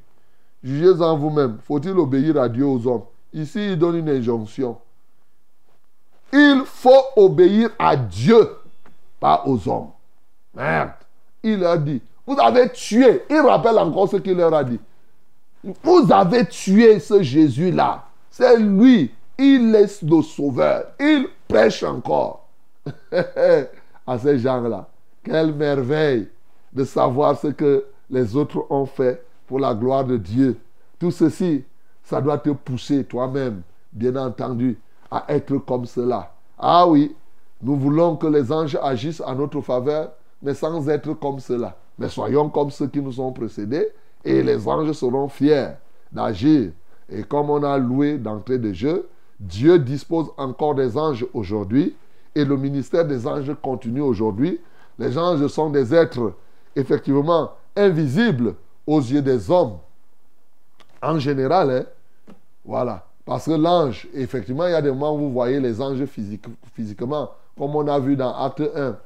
Jugez-en 0.64 1.18
vous-même. 1.18 1.58
Faut-il 1.64 1.92
obéir 1.92 2.40
à 2.42 2.48
Dieu 2.48 2.66
aux 2.66 2.86
hommes? 2.88 3.04
Ici, 3.34 3.72
il 3.72 3.80
donne 3.80 3.98
une 3.98 4.10
injonction. 4.10 4.78
Il 6.34 6.64
faut 6.66 7.04
obéir 7.16 7.72
à 7.78 7.96
Dieu, 7.96 8.50
pas 9.20 9.44
aux 9.46 9.68
hommes. 9.68 9.90
Merde. 10.54 10.92
Il 11.44 11.60
leur 11.60 11.80
dit, 11.80 12.02
vous 12.26 12.40
avez 12.40 12.70
tué. 12.72 13.24
Il 13.30 13.40
rappelle 13.40 13.78
encore 13.80 14.10
ce 14.10 14.18
qu'il 14.18 14.38
leur 14.38 14.54
a 14.54 14.64
dit. 14.64 14.80
Vous 15.64 16.08
avez 16.12 16.46
tué 16.46 17.00
ce 17.00 17.22
Jésus-là. 17.22 18.06
C'est 18.30 18.58
lui. 18.58 19.12
Il 19.38 19.74
est 19.76 20.04
le 20.04 20.22
sauveur. 20.22 20.86
Il 21.00 21.28
prêche 21.48 21.84
encore 21.84 22.48
à 24.08 24.20
ces 24.20 24.40
gens-là. 24.40 24.88
Quelle 25.24 25.54
merveille 25.54 26.30
de 26.74 26.84
savoir 26.84 27.38
ce 27.38 27.48
que 27.48 27.86
les 28.10 28.36
autres 28.36 28.66
ont 28.70 28.86
fait 28.86 29.24
pour 29.52 29.60
la 29.60 29.74
gloire 29.74 30.06
de 30.06 30.16
Dieu. 30.16 30.56
Tout 30.98 31.12
ceci, 31.12 31.66
ça 32.04 32.22
doit 32.22 32.38
te 32.38 32.52
pousser 32.52 33.04
toi-même, 33.04 33.64
bien 33.92 34.16
entendu, 34.16 34.80
à 35.12 35.26
être 35.28 35.58
comme 35.58 35.86
cela. 35.86 36.34
Ah 36.58 36.88
oui, 36.88 37.14
nous 37.62 37.76
voulons 37.76 38.16
que 38.16 38.28
les 38.28 38.50
anges 38.50 38.80
agissent 38.82 39.20
à 39.20 39.36
notre 39.36 39.60
faveur, 39.60 40.14
mais 40.42 40.54
sans 40.54 40.88
être 40.88 41.12
comme 41.16 41.42
cela. 41.42 41.76
Mais 42.00 42.08
soyons 42.08 42.48
comme 42.48 42.72
ceux 42.72 42.88
qui 42.88 43.02
nous 43.02 43.20
ont 43.20 43.34
précédés, 43.34 43.90
et 44.24 44.42
les 44.42 44.66
anges 44.70 44.94
seront 44.94 45.28
fiers 45.28 45.72
d'agir. 46.14 46.72
Et 47.10 47.24
comme 47.24 47.50
on 47.50 47.62
a 47.62 47.78
loué 47.78 48.18
d'entrée 48.18 48.58
de 48.58 48.72
jeu, 48.72 49.10
Dieu 49.38 49.80
dispose 49.80 50.32
encore 50.38 50.76
des 50.76 50.98
anges 50.98 51.26
aujourd'hui, 51.34 51.94
et 52.36 52.46
le 52.46 52.56
ministère 52.56 53.06
des 53.06 53.28
anges 53.28 53.54
continue 53.62 54.00
aujourd'hui 54.00 54.62
les 54.98 55.18
anges 55.18 55.46
sont 55.48 55.70
des 55.70 55.94
êtres 55.94 56.34
effectivement 56.76 57.52
invisibles 57.76 58.56
aux 58.86 59.00
yeux 59.00 59.22
des 59.22 59.50
hommes. 59.50 59.78
En 61.02 61.20
général, 61.20 61.72
hein. 61.72 62.34
voilà. 62.66 63.06
Parce 63.26 63.46
que 63.46 63.52
l'ange, 63.52 64.08
effectivement, 64.14 64.66
il 64.68 64.72
y 64.72 64.76
a 64.76 64.82
des 64.82 64.90
moments 64.90 65.16
où 65.16 65.20
vous 65.20 65.32
voyez 65.32 65.60
les 65.60 65.82
anges 65.82 66.04
physiquement, 66.74 67.32
comme 67.58 67.76
on 67.76 67.88
a 67.88 68.00
vu 68.00 68.16
dans 68.16 68.34
Acte 68.34 68.64
1, 68.76 68.98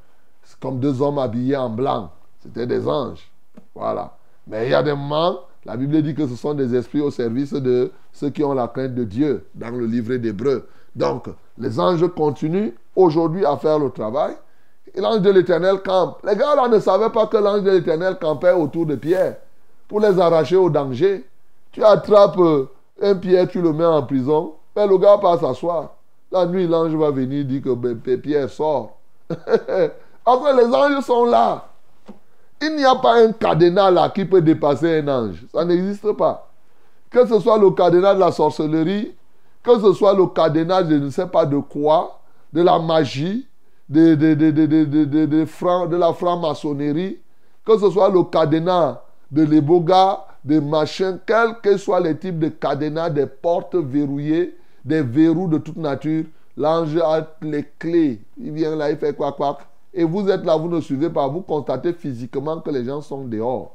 comme 0.60 0.80
deux 0.80 1.00
hommes 1.00 1.18
habillés 1.18 1.56
en 1.56 1.70
blanc. 1.70 2.10
C'était 2.40 2.66
des 2.66 2.86
anges. 2.88 3.30
Voilà. 3.74 4.16
Mais 4.46 4.66
il 4.66 4.70
y 4.70 4.74
a 4.74 4.82
des 4.82 4.92
moments, 4.92 5.40
la 5.64 5.76
Bible 5.76 6.02
dit 6.02 6.14
que 6.14 6.26
ce 6.26 6.34
sont 6.34 6.54
des 6.54 6.74
esprits 6.74 7.00
au 7.00 7.10
service 7.10 7.52
de 7.52 7.92
ceux 8.12 8.30
qui 8.30 8.42
ont 8.42 8.54
la 8.54 8.68
crainte 8.68 8.94
de 8.94 9.04
Dieu, 9.04 9.46
dans 9.54 9.70
le 9.70 9.86
livre 9.86 10.16
d'Hébreu. 10.16 10.68
Donc, 10.94 11.28
les 11.58 11.78
anges 11.78 12.06
continuent 12.14 12.72
aujourd'hui 12.94 13.44
à 13.44 13.56
faire 13.56 13.78
le 13.78 13.90
travail 13.90 14.36
l'ange 15.00 15.20
de 15.20 15.30
l'éternel 15.30 15.80
campe. 15.84 16.18
Les 16.24 16.36
gars 16.36 16.54
là 16.54 16.68
ne 16.68 16.78
savaient 16.78 17.10
pas 17.10 17.26
que 17.26 17.36
l'ange 17.36 17.62
de 17.62 17.70
l'éternel 17.70 18.16
campait 18.20 18.52
autour 18.52 18.86
de 18.86 18.96
Pierre 18.96 19.36
pour 19.88 20.00
les 20.00 20.18
arracher 20.18 20.56
au 20.56 20.70
danger. 20.70 21.24
Tu 21.72 21.84
attrapes 21.84 22.38
euh, 22.38 22.68
un 23.02 23.14
Pierre, 23.14 23.48
tu 23.48 23.60
le 23.60 23.72
mets 23.72 23.84
en 23.84 24.02
prison, 24.02 24.54
mais 24.74 24.86
le 24.86 24.98
gars 24.98 25.18
passe 25.18 25.40
s'asseoir. 25.40 25.90
La 26.32 26.46
nuit, 26.46 26.66
l'ange 26.66 26.94
va 26.94 27.10
venir 27.10 27.44
dire 27.44 27.62
que 27.62 27.74
ben, 27.74 27.98
Pierre 28.20 28.50
sort. 28.50 28.96
Après, 30.26 30.56
les 30.56 30.74
anges 30.74 31.04
sont 31.04 31.24
là. 31.26 31.68
Il 32.60 32.74
n'y 32.76 32.84
a 32.84 32.94
pas 32.96 33.22
un 33.22 33.32
cadenas 33.32 33.90
là 33.90 34.08
qui 34.08 34.24
peut 34.24 34.40
dépasser 34.40 35.00
un 35.00 35.08
ange. 35.08 35.44
Ça 35.52 35.64
n'existe 35.64 36.10
pas. 36.12 36.48
Que 37.10 37.26
ce 37.26 37.38
soit 37.38 37.58
le 37.58 37.70
cadenas 37.70 38.14
de 38.14 38.20
la 38.20 38.32
sorcellerie, 38.32 39.14
que 39.62 39.78
ce 39.78 39.92
soit 39.92 40.14
le 40.14 40.26
cadenas 40.26 40.82
de 40.82 40.98
ne 40.98 41.10
sais 41.10 41.26
pas 41.26 41.44
de 41.44 41.58
quoi, 41.58 42.20
de 42.52 42.62
la 42.62 42.78
magie, 42.78 43.46
de, 43.88 44.14
de 44.14 45.96
la 45.96 46.12
franc-maçonnerie, 46.12 47.18
que 47.64 47.78
ce 47.78 47.90
soit 47.90 48.08
le 48.08 48.24
cadenas 48.24 49.02
de 49.30 49.42
l'eboga, 49.42 50.24
de 50.44 50.60
machin, 50.60 51.18
quels 51.26 51.56
que 51.62 51.76
soient 51.76 52.00
les 52.00 52.16
types 52.16 52.38
de 52.38 52.48
cadenas, 52.48 53.10
des 53.10 53.26
portes 53.26 53.74
verrouillées, 53.74 54.56
des 54.84 55.02
verrous 55.02 55.48
de 55.48 55.58
toute 55.58 55.76
nature, 55.76 56.24
l'ange 56.56 56.96
a 56.96 57.26
les 57.42 57.64
clés. 57.78 58.20
Il 58.38 58.52
vient 58.52 58.76
là, 58.76 58.90
il 58.90 58.96
fait 58.96 59.14
quoi, 59.14 59.32
quoi. 59.32 59.58
Et 59.92 60.04
vous 60.04 60.28
êtes 60.28 60.44
là, 60.44 60.56
vous 60.56 60.68
ne 60.68 60.80
suivez 60.80 61.10
pas, 61.10 61.26
vous 61.26 61.40
constatez 61.40 61.92
physiquement 61.92 62.60
que 62.60 62.70
les 62.70 62.84
gens 62.84 63.00
sont 63.00 63.24
dehors. 63.24 63.74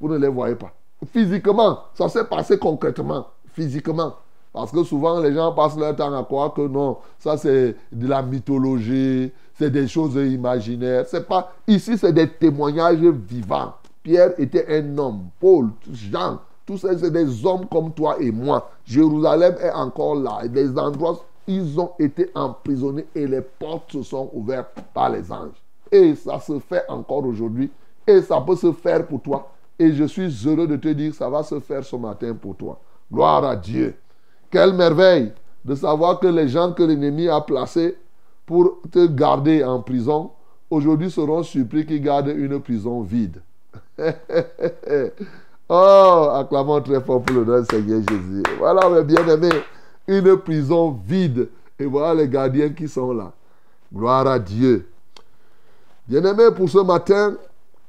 Vous 0.00 0.08
ne 0.08 0.18
les 0.18 0.28
voyez 0.28 0.56
pas. 0.56 0.72
Physiquement, 1.12 1.78
ça 1.94 2.08
s'est 2.08 2.24
passé 2.24 2.58
concrètement, 2.58 3.26
physiquement. 3.52 4.14
Parce 4.52 4.72
que 4.72 4.82
souvent, 4.82 5.20
les 5.20 5.34
gens 5.34 5.52
passent 5.52 5.76
leur 5.76 5.94
temps 5.94 6.12
à 6.18 6.24
croire 6.24 6.54
que 6.54 6.66
non, 6.66 6.96
ça 7.18 7.36
c'est 7.36 7.76
de 7.92 8.08
la 8.08 8.22
mythologie, 8.22 9.30
c'est 9.58 9.70
des 9.70 9.86
choses 9.86 10.14
imaginaires. 10.14 11.04
Pas, 11.28 11.52
ici, 11.68 11.98
c'est 11.98 12.12
des 12.12 12.28
témoignages 12.28 12.96
vivants. 12.96 13.74
Pierre 14.06 14.34
était 14.38 14.64
un 14.68 14.98
homme, 14.98 15.30
Paul, 15.40 15.70
Jean, 15.92 16.38
tous 16.64 16.78
ces, 16.78 17.10
des 17.10 17.44
hommes 17.44 17.66
comme 17.66 17.90
toi 17.92 18.16
et 18.20 18.30
moi. 18.30 18.70
Jérusalem 18.84 19.56
est 19.60 19.72
encore 19.72 20.14
là. 20.14 20.42
Et 20.44 20.48
des 20.48 20.78
endroits, 20.78 21.24
ils 21.48 21.80
ont 21.80 21.90
été 21.98 22.30
emprisonnés 22.36 23.06
et 23.16 23.26
les 23.26 23.40
portes 23.40 23.90
se 23.90 24.04
sont 24.04 24.30
ouvertes 24.32 24.78
par 24.94 25.10
les 25.10 25.32
anges. 25.32 25.60
Et 25.90 26.14
ça 26.14 26.38
se 26.38 26.60
fait 26.60 26.84
encore 26.88 27.26
aujourd'hui. 27.26 27.68
Et 28.06 28.22
ça 28.22 28.40
peut 28.40 28.54
se 28.54 28.70
faire 28.70 29.04
pour 29.08 29.22
toi. 29.22 29.50
Et 29.76 29.92
je 29.92 30.04
suis 30.04 30.32
heureux 30.46 30.68
de 30.68 30.76
te 30.76 30.86
dire, 30.86 31.12
ça 31.12 31.28
va 31.28 31.42
se 31.42 31.58
faire 31.58 31.82
ce 31.82 31.96
matin 31.96 32.32
pour 32.32 32.54
toi. 32.54 32.78
Gloire 33.12 33.42
à 33.42 33.56
Dieu. 33.56 33.96
Quelle 34.52 34.72
merveille 34.72 35.32
de 35.64 35.74
savoir 35.74 36.20
que 36.20 36.28
les 36.28 36.46
gens 36.46 36.72
que 36.72 36.84
l'ennemi 36.84 37.26
a 37.26 37.40
placés 37.40 37.96
pour 38.46 38.82
te 38.88 39.04
garder 39.08 39.64
en 39.64 39.82
prison, 39.82 40.30
aujourd'hui 40.70 41.10
seront 41.10 41.42
surpris 41.42 41.84
qu'ils 41.84 42.02
gardent 42.02 42.28
une 42.28 42.60
prison 42.60 43.02
vide. 43.02 43.42
oh, 45.68 46.28
acclamons 46.34 46.80
très 46.80 47.00
fort 47.00 47.22
pour 47.22 47.36
le 47.36 47.44
nom 47.44 47.60
du 47.60 47.66
Seigneur 47.66 48.00
Jésus. 48.08 48.42
Voilà, 48.58 48.88
mes 48.88 49.04
bien-aimés, 49.04 49.62
une 50.06 50.36
prison 50.38 51.00
vide. 51.04 51.48
Et 51.78 51.84
voilà 51.84 52.22
les 52.22 52.28
gardiens 52.28 52.70
qui 52.70 52.88
sont 52.88 53.12
là. 53.12 53.32
Gloire 53.94 54.26
à 54.26 54.38
Dieu. 54.38 54.88
Bien-aimés, 56.08 56.50
pour 56.54 56.68
ce 56.68 56.78
matin, 56.78 57.36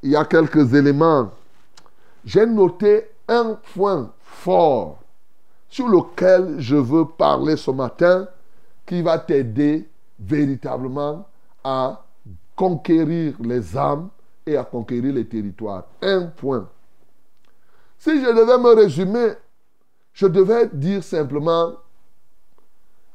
il 0.01 0.11
y 0.11 0.15
a 0.15 0.25
quelques 0.25 0.73
éléments. 0.73 1.31
J'ai 2.25 2.45
noté 2.45 3.05
un 3.27 3.57
point 3.73 4.11
fort 4.21 4.99
sur 5.69 5.87
lequel 5.87 6.55
je 6.59 6.75
veux 6.75 7.05
parler 7.05 7.57
ce 7.57 7.71
matin 7.71 8.27
qui 8.85 9.01
va 9.01 9.19
t'aider 9.19 9.87
véritablement 10.19 11.27
à 11.63 12.03
conquérir 12.55 13.35
les 13.39 13.77
âmes 13.77 14.09
et 14.47 14.57
à 14.57 14.63
conquérir 14.63 15.13
les 15.13 15.27
territoires. 15.27 15.85
Un 16.01 16.27
point. 16.27 16.67
Si 17.99 18.21
je 18.23 18.29
devais 18.29 18.57
me 18.57 18.75
résumer, 18.75 19.33
je 20.13 20.25
devais 20.25 20.67
dire 20.73 21.03
simplement 21.03 21.73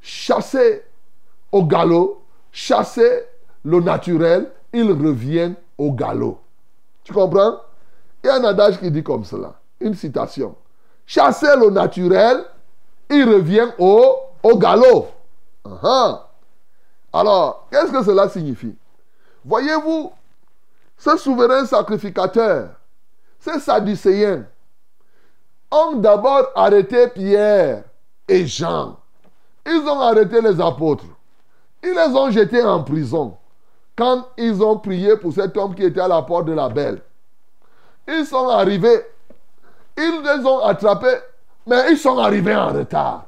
chasser 0.01 0.85
au 1.51 1.65
galop, 1.65 2.23
chasser 2.53 3.25
le 3.65 3.81
naturel, 3.81 4.51
il 4.73 4.91
revient 4.91 5.55
au 5.79 5.93
galop. 5.93 6.39
Tu 7.05 7.13
comprends? 7.13 7.57
Il 8.23 8.29
y 8.29 8.31
a 8.31 8.37
un 8.37 8.45
adage 8.45 8.79
qui 8.79 8.91
dit 8.91 9.03
comme 9.03 9.25
cela, 9.25 9.61
une 9.81 9.95
citation 9.95 10.55
chasser 11.07 11.57
le 11.59 11.71
naturel, 11.71 12.45
il 13.11 13.29
revient 13.29 13.69
au, 13.79 14.17
au 14.43 14.57
galop. 14.57 15.09
Alors, 17.13 17.69
qu'est-ce 17.71 17.93
que 17.93 18.03
cela 18.03 18.29
signifie? 18.29 18.75
Voyez-vous, 19.45 20.13
ce 21.03 21.17
souverain 21.17 21.67
sacrificateur, 21.67 22.69
ces 23.41 23.59
Sadducéens, 23.59 24.45
ont 25.73 25.97
d'abord 25.97 26.51
arrêté 26.55 27.09
Pierre 27.09 27.83
et 28.29 28.47
Jean. 28.47 28.99
Ils 29.67 29.83
ont 29.89 30.01
arrêté 30.01 30.41
les 30.41 30.61
apôtres. 30.61 31.07
Ils 31.83 31.91
les 31.91 32.15
ont 32.17 32.31
jetés 32.31 32.63
en 32.63 32.85
prison 32.85 33.37
quand 33.97 34.29
ils 34.37 34.63
ont 34.63 34.79
prié 34.79 35.17
pour 35.17 35.33
cet 35.33 35.57
homme 35.57 35.75
qui 35.75 35.83
était 35.83 36.01
à 36.01 36.07
la 36.07 36.23
porte 36.23 36.45
de 36.45 36.53
la 36.53 36.69
belle. 36.69 37.03
Ils 38.07 38.25
sont 38.25 38.49
arrivés 38.49 39.03
ils 39.97 40.23
les 40.23 40.47
ont 40.47 40.61
attrapés, 40.61 41.19
mais 41.67 41.91
ils 41.91 41.99
sont 41.99 42.19
arrivés 42.19 42.55
en 42.55 42.69
retard. 42.69 43.25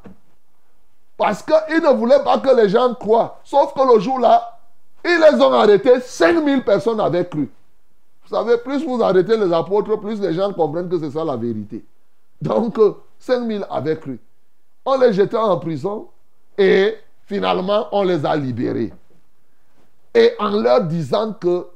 Parce 1.16 1.42
qu'ils 1.42 1.82
ne 1.82 1.92
voulaient 1.92 2.22
pas 2.22 2.38
que 2.38 2.54
les 2.54 2.68
gens 2.68 2.94
croient. 2.94 3.40
Sauf 3.44 3.74
que 3.74 3.94
le 3.94 4.00
jour-là, 4.00 4.58
ils 5.04 5.20
les 5.20 5.40
ont 5.42 5.52
arrêtés. 5.52 6.00
5000 6.00 6.64
personnes 6.64 7.00
avaient 7.00 7.26
cru. 7.28 7.50
Vous 8.24 8.34
savez, 8.34 8.56
plus 8.58 8.84
vous 8.84 9.02
arrêtez 9.02 9.36
les 9.36 9.52
apôtres, 9.52 9.96
plus 10.00 10.20
les 10.20 10.32
gens 10.32 10.52
comprennent 10.52 10.88
que 10.88 10.98
c'est 10.98 11.10
ça 11.10 11.24
la 11.24 11.36
vérité. 11.36 11.84
Donc, 12.40 12.78
5000 13.18 13.66
avaient 13.70 13.98
cru. 13.98 14.18
On 14.84 14.98
les 14.98 15.12
jeta 15.12 15.42
en 15.42 15.58
prison 15.58 16.08
et 16.56 16.96
finalement, 17.26 17.88
on 17.92 18.02
les 18.02 18.24
a 18.24 18.36
libérés. 18.36 18.92
Et 20.14 20.32
en 20.38 20.50
leur 20.50 20.82
disant 20.84 21.32
que 21.32 21.66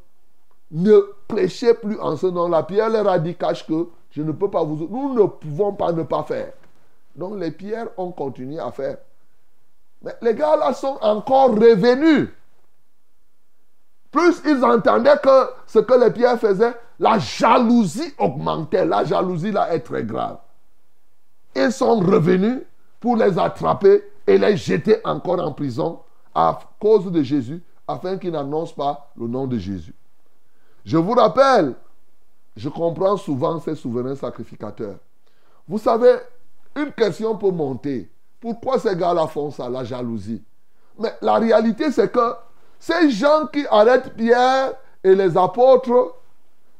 ne 0.70 1.00
prêchez 1.26 1.74
plus 1.74 1.98
en 1.98 2.16
ce 2.16 2.26
nom-là, 2.26 2.62
Pierre 2.62 2.90
leur 2.90 3.08
a 3.08 3.18
dit 3.18 3.34
cache 3.34 3.66
que 3.66 3.88
je 4.10 4.22
ne 4.22 4.32
peux 4.32 4.50
pas 4.50 4.62
vous... 4.62 4.88
Nous 4.90 5.14
ne 5.14 5.26
pouvons 5.26 5.72
pas 5.72 5.92
ne 5.92 6.02
pas 6.02 6.22
faire. 6.22 6.52
Donc 7.16 7.38
les 7.38 7.50
pierres 7.50 7.88
ont 7.96 8.12
continué 8.12 8.58
à 8.58 8.70
faire. 8.70 8.98
Mais 10.02 10.14
les 10.22 10.34
gars 10.34 10.56
là 10.56 10.72
sont 10.72 10.98
encore 11.00 11.50
revenus. 11.50 12.28
Plus 14.18 14.42
ils 14.44 14.64
entendaient 14.64 15.18
que 15.22 15.50
ce 15.64 15.78
que 15.78 15.94
les 15.94 16.10
pierres 16.10 16.40
faisaient, 16.40 16.74
la 16.98 17.20
jalousie 17.20 18.12
augmentait. 18.18 18.84
La 18.84 19.04
jalousie 19.04 19.52
là 19.52 19.72
est 19.72 19.78
très 19.78 20.02
grave. 20.02 20.38
Ils 21.54 21.70
sont 21.70 22.00
revenus 22.00 22.62
pour 22.98 23.16
les 23.16 23.38
attraper 23.38 24.02
et 24.26 24.36
les 24.36 24.56
jeter 24.56 24.98
encore 25.04 25.38
en 25.38 25.52
prison 25.52 26.00
à 26.34 26.58
cause 26.80 27.12
de 27.12 27.22
Jésus, 27.22 27.62
afin 27.86 28.18
qu'ils 28.18 28.32
n'annoncent 28.32 28.74
pas 28.74 29.08
le 29.16 29.28
nom 29.28 29.46
de 29.46 29.56
Jésus. 29.56 29.94
Je 30.84 30.96
vous 30.96 31.12
rappelle, 31.12 31.74
je 32.56 32.68
comprends 32.68 33.16
souvent 33.16 33.60
ces 33.60 33.76
souverains 33.76 34.16
sacrificateurs. 34.16 34.96
Vous 35.68 35.78
savez, 35.78 36.16
une 36.74 36.90
question 36.90 37.36
peut 37.36 37.52
monter. 37.52 38.10
Pourquoi 38.40 38.80
ces 38.80 38.96
gars-là 38.96 39.28
font 39.28 39.52
ça, 39.52 39.68
la 39.68 39.84
jalousie? 39.84 40.42
Mais 40.98 41.14
la 41.22 41.34
réalité, 41.36 41.92
c'est 41.92 42.10
que 42.10 42.47
ces 42.78 43.10
gens 43.10 43.46
qui 43.46 43.66
arrêtent 43.70 44.14
Pierre 44.14 44.72
et 45.02 45.14
les 45.14 45.36
apôtres, 45.36 46.14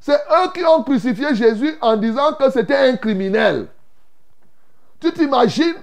c'est 0.01 0.15
eux 0.15 0.53
qui 0.55 0.65
ont 0.65 0.83
crucifié 0.83 1.35
Jésus 1.35 1.77
en 1.81 1.97
disant 1.97 2.33
que 2.35 2.51
c'était 2.51 2.77
un 2.77 2.97
criminel. 2.97 3.69
Tu 5.01 5.13
t'imagines? 5.13 5.77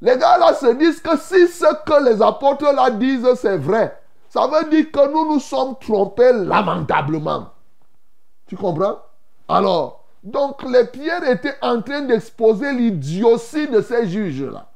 Les 0.00 0.16
gars 0.16 0.38
là 0.38 0.54
se 0.54 0.72
disent 0.74 1.00
que 1.00 1.16
si 1.18 1.48
ce 1.48 1.66
que 1.84 2.04
les 2.04 2.22
apôtres 2.22 2.72
là 2.72 2.90
disent 2.90 3.34
c'est 3.34 3.56
vrai, 3.56 4.00
ça 4.28 4.46
veut 4.46 4.70
dire 4.70 4.90
que 4.92 5.10
nous 5.10 5.34
nous 5.34 5.40
sommes 5.40 5.74
trompés 5.80 6.32
lamentablement. 6.32 7.48
Tu 8.46 8.56
comprends? 8.56 8.98
Alors, 9.48 10.04
donc 10.22 10.62
les 10.62 10.84
pierres 10.84 11.28
étaient 11.28 11.56
en 11.60 11.82
train 11.82 12.02
d'exposer 12.02 12.72
l'idiotie 12.72 13.66
de 13.68 13.80
ces 13.80 14.06
juges-là. 14.06 14.66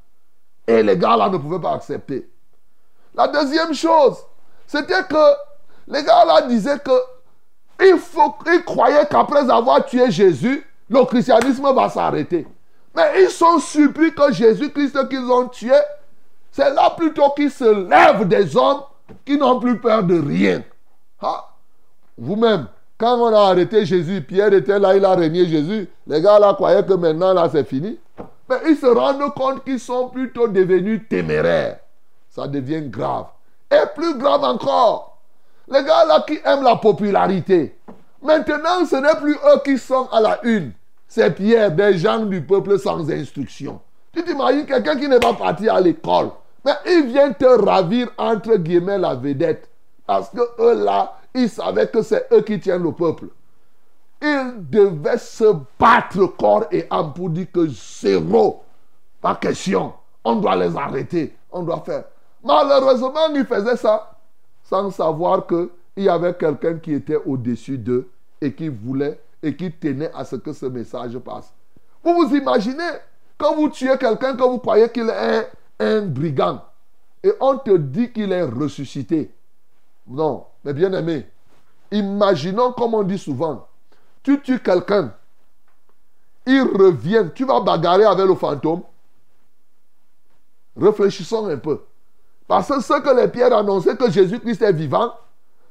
Et 0.67 0.83
les 0.83 0.97
gars 0.97 1.15
là 1.15 1.29
ne 1.29 1.37
pouvaient 1.37 1.61
pas 1.61 1.73
accepter. 1.73 2.29
La 3.15 3.27
deuxième 3.27 3.73
chose, 3.73 4.17
c'était 4.73 5.03
que 5.03 5.35
les 5.87 6.03
gars 6.03 6.25
là 6.25 6.41
disaient 6.47 6.79
que 6.79 8.59
croyaient 8.65 9.05
qu'après 9.07 9.47
avoir 9.47 9.85
tué 9.85 10.09
Jésus, 10.09 10.65
le 10.89 11.05
christianisme 11.05 11.71
va 11.75 11.89
s'arrêter. 11.89 12.47
Mais 12.95 13.21
ils 13.21 13.29
sont 13.29 13.59
surpris 13.59 14.11
que 14.15 14.33
Jésus-Christ 14.33 15.09
qu'ils 15.09 15.29
ont 15.31 15.47
tué, 15.47 15.75
c'est 16.51 16.73
là 16.73 16.89
plutôt 16.97 17.29
qu'il 17.35 17.51
se 17.51 17.87
lève 17.87 18.27
des 18.27 18.57
hommes 18.57 18.81
qui 19.23 19.37
n'ont 19.37 19.59
plus 19.59 19.79
peur 19.79 20.03
de 20.03 20.19
rien. 20.19 20.63
Ah, 21.21 21.49
vous-même, 22.17 22.65
quand 22.97 23.19
on 23.19 23.31
a 23.31 23.49
arrêté 23.51 23.85
Jésus, 23.85 24.21
Pierre 24.21 24.53
était 24.53 24.79
là, 24.79 24.95
il 24.95 25.05
a 25.05 25.13
régné 25.13 25.45
Jésus. 25.45 25.87
Les 26.07 26.19
gars 26.19 26.39
là 26.39 26.55
croyaient 26.55 26.83
que 26.83 26.93
maintenant 26.93 27.33
là 27.33 27.47
c'est 27.51 27.67
fini. 27.67 27.99
Mais 28.49 28.57
ils 28.69 28.77
se 28.77 28.87
rendent 28.87 29.33
compte 29.35 29.63
qu'ils 29.63 29.79
sont 29.79 30.09
plutôt 30.09 30.47
devenus 30.47 31.01
téméraires. 31.07 31.77
Ça 32.27 32.47
devient 32.47 32.81
grave. 32.81 33.27
Et 33.73 33.87
plus 33.95 34.17
grave 34.17 34.43
encore, 34.43 35.17
les 35.67 35.83
gars 35.83 36.05
là 36.05 36.23
qui 36.27 36.39
aiment 36.45 36.63
la 36.63 36.75
popularité. 36.75 37.75
Maintenant, 38.21 38.85
ce 38.85 38.95
n'est 38.97 39.19
plus 39.19 39.33
eux 39.33 39.61
qui 39.65 39.79
sont 39.79 40.07
à 40.11 40.21
la 40.21 40.39
une. 40.43 40.73
C'est 41.07 41.31
Pierre, 41.31 41.71
des 41.71 41.97
gens 41.97 42.19
du 42.19 42.41
peuple 42.41 42.77
sans 42.77 43.09
instruction. 43.09 43.81
Tu 44.13 44.23
t'imagines 44.23 44.65
quelqu'un 44.65 44.95
qui 44.95 45.07
n'est 45.07 45.19
pas 45.19 45.33
parti 45.33 45.67
à 45.67 45.79
l'école. 45.79 46.29
Mais 46.63 46.73
il 46.85 47.07
vient 47.07 47.33
te 47.33 47.45
ravir 47.45 48.09
entre 48.17 48.55
guillemets 48.57 48.99
la 48.99 49.15
vedette. 49.15 49.69
Parce 50.05 50.29
que 50.29 50.41
eux 50.59 50.83
là, 50.83 51.17
ils 51.33 51.49
savaient 51.49 51.87
que 51.87 52.01
c'est 52.03 52.27
eux 52.31 52.41
qui 52.41 52.59
tiennent 52.59 52.83
le 52.83 52.91
peuple. 52.91 53.25
Ils 54.21 54.53
devaient 54.69 55.17
se 55.17 55.55
battre 55.79 56.25
corps 56.37 56.65
et 56.71 56.85
âme 56.89 57.13
pour 57.13 57.29
dire 57.29 57.47
que 57.51 57.67
zéro, 57.67 58.63
pas 59.19 59.35
question. 59.35 59.93
On 60.23 60.35
doit 60.35 60.55
les 60.55 60.77
arrêter. 60.77 61.35
On 61.51 61.63
doit 61.63 61.83
faire. 61.85 62.03
Malheureusement, 62.43 63.29
ils 63.33 63.45
faisaient 63.45 63.77
ça 63.77 64.17
sans 64.63 64.91
savoir 64.91 65.47
qu'il 65.47 65.69
y 65.97 66.09
avait 66.09 66.33
quelqu'un 66.33 66.77
qui 66.77 66.93
était 66.93 67.15
au-dessus 67.15 67.77
d'eux 67.77 68.09
et 68.41 68.53
qui 68.53 68.67
voulait 68.67 69.19
et 69.41 69.55
qui 69.55 69.71
tenait 69.71 70.11
à 70.13 70.25
ce 70.25 70.35
que 70.35 70.51
ce 70.53 70.65
message 70.65 71.17
passe. 71.19 71.53
Vous 72.03 72.13
vous 72.13 72.35
imaginez, 72.35 72.89
quand 73.37 73.55
vous 73.55 73.69
tuez 73.69 73.97
quelqu'un 73.97 74.35
que 74.35 74.43
vous 74.43 74.57
croyez 74.59 74.89
qu'il 74.89 75.09
est 75.09 75.49
un 75.79 76.01
brigand, 76.01 76.61
et 77.23 77.31
on 77.39 77.57
te 77.57 77.77
dit 77.77 78.11
qu'il 78.11 78.31
est 78.31 78.43
ressuscité. 78.43 79.33
Non, 80.07 80.45
mais 80.63 80.73
bien 80.73 80.91
aimé, 80.91 81.25
imaginons 81.91 82.73
comme 82.73 82.93
on 82.93 83.03
dit 83.03 83.17
souvent, 83.17 83.67
tu 84.21 84.41
tues 84.41 84.59
quelqu'un, 84.59 85.13
il 86.45 86.61
revient, 86.61 87.25
tu 87.33 87.45
vas 87.45 87.61
bagarrer 87.61 88.03
avec 88.03 88.25
le 88.25 88.35
fantôme. 88.35 88.81
Réfléchissons 90.75 91.47
un 91.47 91.57
peu. 91.57 91.79
Parce 92.47 92.67
que 92.67 92.81
ce 92.81 92.99
que 93.01 93.15
les 93.15 93.27
pierres 93.27 93.55
annonçaient 93.55 93.95
que 93.95 94.09
Jésus-Christ 94.09 94.61
est 94.61 94.73
vivant, 94.73 95.13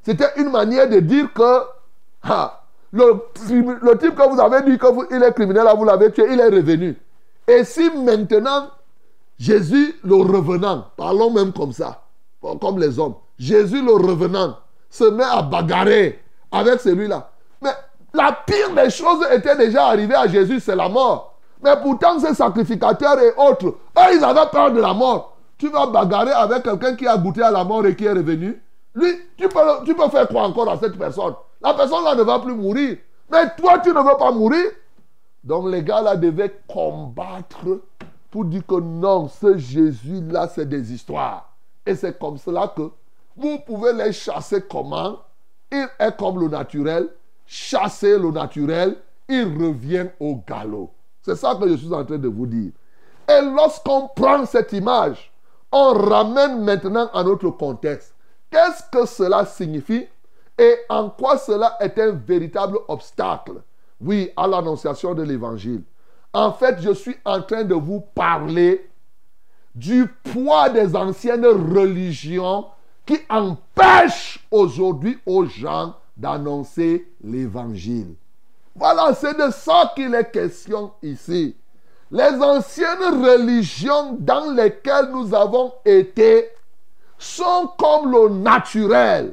c'était 0.03 0.31
une 0.37 0.51
manière 0.51 0.89
de 0.89 1.01
dire 1.01 1.33
que 1.33 1.63
le, 2.93 3.99
type 3.99 4.15
que 4.15 4.29
vous 4.29 4.41
avez 4.41 4.63
dit 4.71 4.79
qu'il 4.79 5.23
est 5.23 5.33
criminel, 5.33 5.67
vous 5.77 5.85
l'avez 5.85 6.11
tué, 6.13 6.25
il 6.31 6.41
est 6.41 6.49
revenu. 6.49 6.97
Et 7.47 7.65
si 7.65 7.91
maintenant, 7.91 8.69
Jésus, 9.39 9.97
le 10.05 10.17
revenant, 10.17 10.87
parlons 10.97 11.31
même 11.31 11.53
comme 11.53 11.73
ça, 11.73 12.03
comme 12.61 12.79
les 12.79 12.99
hommes, 12.99 13.15
Jésus, 13.39 13.83
le 13.83 13.95
revenant, 13.95 14.57
se 14.89 15.05
met 15.05 15.25
à 15.25 15.43
bagarrer 15.43 16.23
avec 16.51 16.81
celui-là. 16.81 17.31
Mais 17.61 17.71
la 18.13 18.37
pire 18.47 18.75
des 18.75 18.91
choses 18.91 19.25
était 19.33 19.57
déjà 19.57 19.87
arrivée 19.87 20.15
à 20.15 20.27
Jésus, 20.27 20.61
c'est 20.61 20.77
la 20.77 20.89
mort. 20.89 21.35
Mais 21.63 21.75
pourtant, 21.81 22.19
ces 22.19 22.35
sacrificateurs 22.35 23.19
et 23.21 23.33
autres, 23.37 23.67
eux, 23.67 24.15
ils 24.15 24.23
avaient 24.25 24.51
peur 24.51 24.73
de 24.73 24.81
la 24.81 24.93
mort. 24.93 25.32
Tu 25.63 25.69
vas 25.69 25.87
bagarrer 25.87 26.33
avec 26.33 26.65
quelqu'un 26.65 26.97
qui 26.97 27.07
a 27.07 27.17
goûté 27.17 27.41
à 27.41 27.53
la 27.53 27.63
mort 27.63 27.87
et 27.87 27.95
qui 27.95 28.05
est 28.05 28.13
revenu. 28.13 28.61
Lui, 28.97 29.13
tu 29.37 29.49
peux, 29.49 29.61
tu 29.85 29.95
peux 29.95 30.09
faire 30.09 30.27
quoi 30.27 30.43
encore 30.43 30.69
à 30.69 30.77
cette 30.77 30.99
personne? 30.99 31.35
La 31.61 31.73
personne 31.73 32.03
là 32.03 32.17
ne 32.17 32.23
va 32.23 32.41
plus 32.41 32.53
mourir. 32.53 32.97
Mais 33.31 33.49
toi, 33.57 33.79
tu 33.79 33.91
ne 33.91 34.01
veux 34.01 34.17
pas 34.19 34.33
mourir? 34.33 34.65
Donc 35.45 35.71
les 35.71 35.85
gars 35.85 36.03
là 36.03 36.17
devaient 36.17 36.53
combattre 36.67 37.81
pour 38.29 38.45
dire 38.47 38.67
que 38.67 38.75
non, 38.75 39.29
ce 39.29 39.57
Jésus-là, 39.57 40.49
c'est 40.49 40.69
des 40.69 40.93
histoires. 40.93 41.55
Et 41.87 41.95
c'est 41.95 42.19
comme 42.19 42.39
cela 42.39 42.67
que 42.67 42.91
vous 43.37 43.61
pouvez 43.61 43.93
les 43.93 44.13
chasser 44.13 44.65
comment? 44.69 45.21
Il 45.71 45.87
est 46.01 46.17
comme 46.17 46.41
le 46.41 46.49
naturel. 46.49 47.09
Chasser 47.47 48.19
le 48.19 48.33
naturel, 48.33 48.97
il 49.29 49.45
revient 49.45 50.07
au 50.19 50.43
galop. 50.45 50.91
C'est 51.21 51.37
ça 51.37 51.55
que 51.55 51.69
je 51.69 51.77
suis 51.77 51.95
en 51.95 52.05
train 52.05 52.19
de 52.19 52.27
vous 52.27 52.47
dire. 52.49 52.73
Et 53.29 53.41
lorsqu'on 53.43 54.09
prend 54.09 54.45
cette 54.45 54.73
image, 54.73 55.32
on 55.73 55.93
ramène 55.95 56.63
maintenant 56.63 57.11
à 57.13 57.25
notre 57.25 57.51
contexte. 57.51 58.15
Qu'est-ce 58.51 58.83
que 58.91 59.07
cela 59.07 59.47
signifie 59.47 60.07
et 60.59 60.77
en 60.89 61.11
quoi 61.11 61.39
cela 61.39 61.77
est 61.81 61.99
un 61.99 62.13
véritable 62.13 62.79
obstacle, 62.89 63.63
oui, 64.01 64.31
à 64.37 64.47
l'annonciation 64.47 65.15
de 65.15 65.23
l'évangile. 65.23 65.83
En 66.33 66.53
fait, 66.53 66.81
je 66.81 66.93
suis 66.93 67.17
en 67.25 67.43
train 67.43 67.65
de 67.65 67.75
vous 67.75 68.01
parler 68.15 68.89
du 69.75 70.07
poids 70.07 70.69
des 70.69 70.95
anciennes 70.95 71.47
religions 71.47 72.67
qui 73.07 73.19
empêchent 73.29 74.47
aujourd'hui 74.51 75.19
aux 75.27 75.47
gens 75.47 75.95
d'annoncer 76.17 77.09
l'évangile. 77.23 78.15
Voilà, 78.75 79.15
c'est 79.15 79.37
de 79.37 79.51
ça 79.51 79.93
qu'il 79.95 80.15
est 80.15 80.31
question 80.31 80.93
ici. 81.03 81.57
Les 82.13 82.43
anciennes 82.43 83.25
religions 83.25 84.19
dans 84.21 84.51
lesquelles 84.51 85.09
nous 85.11 85.35
avons 85.35 85.73
été 85.83 86.51
sont 87.19 87.73
comme 87.79 88.13
le 88.13 88.29
naturel. 88.29 89.33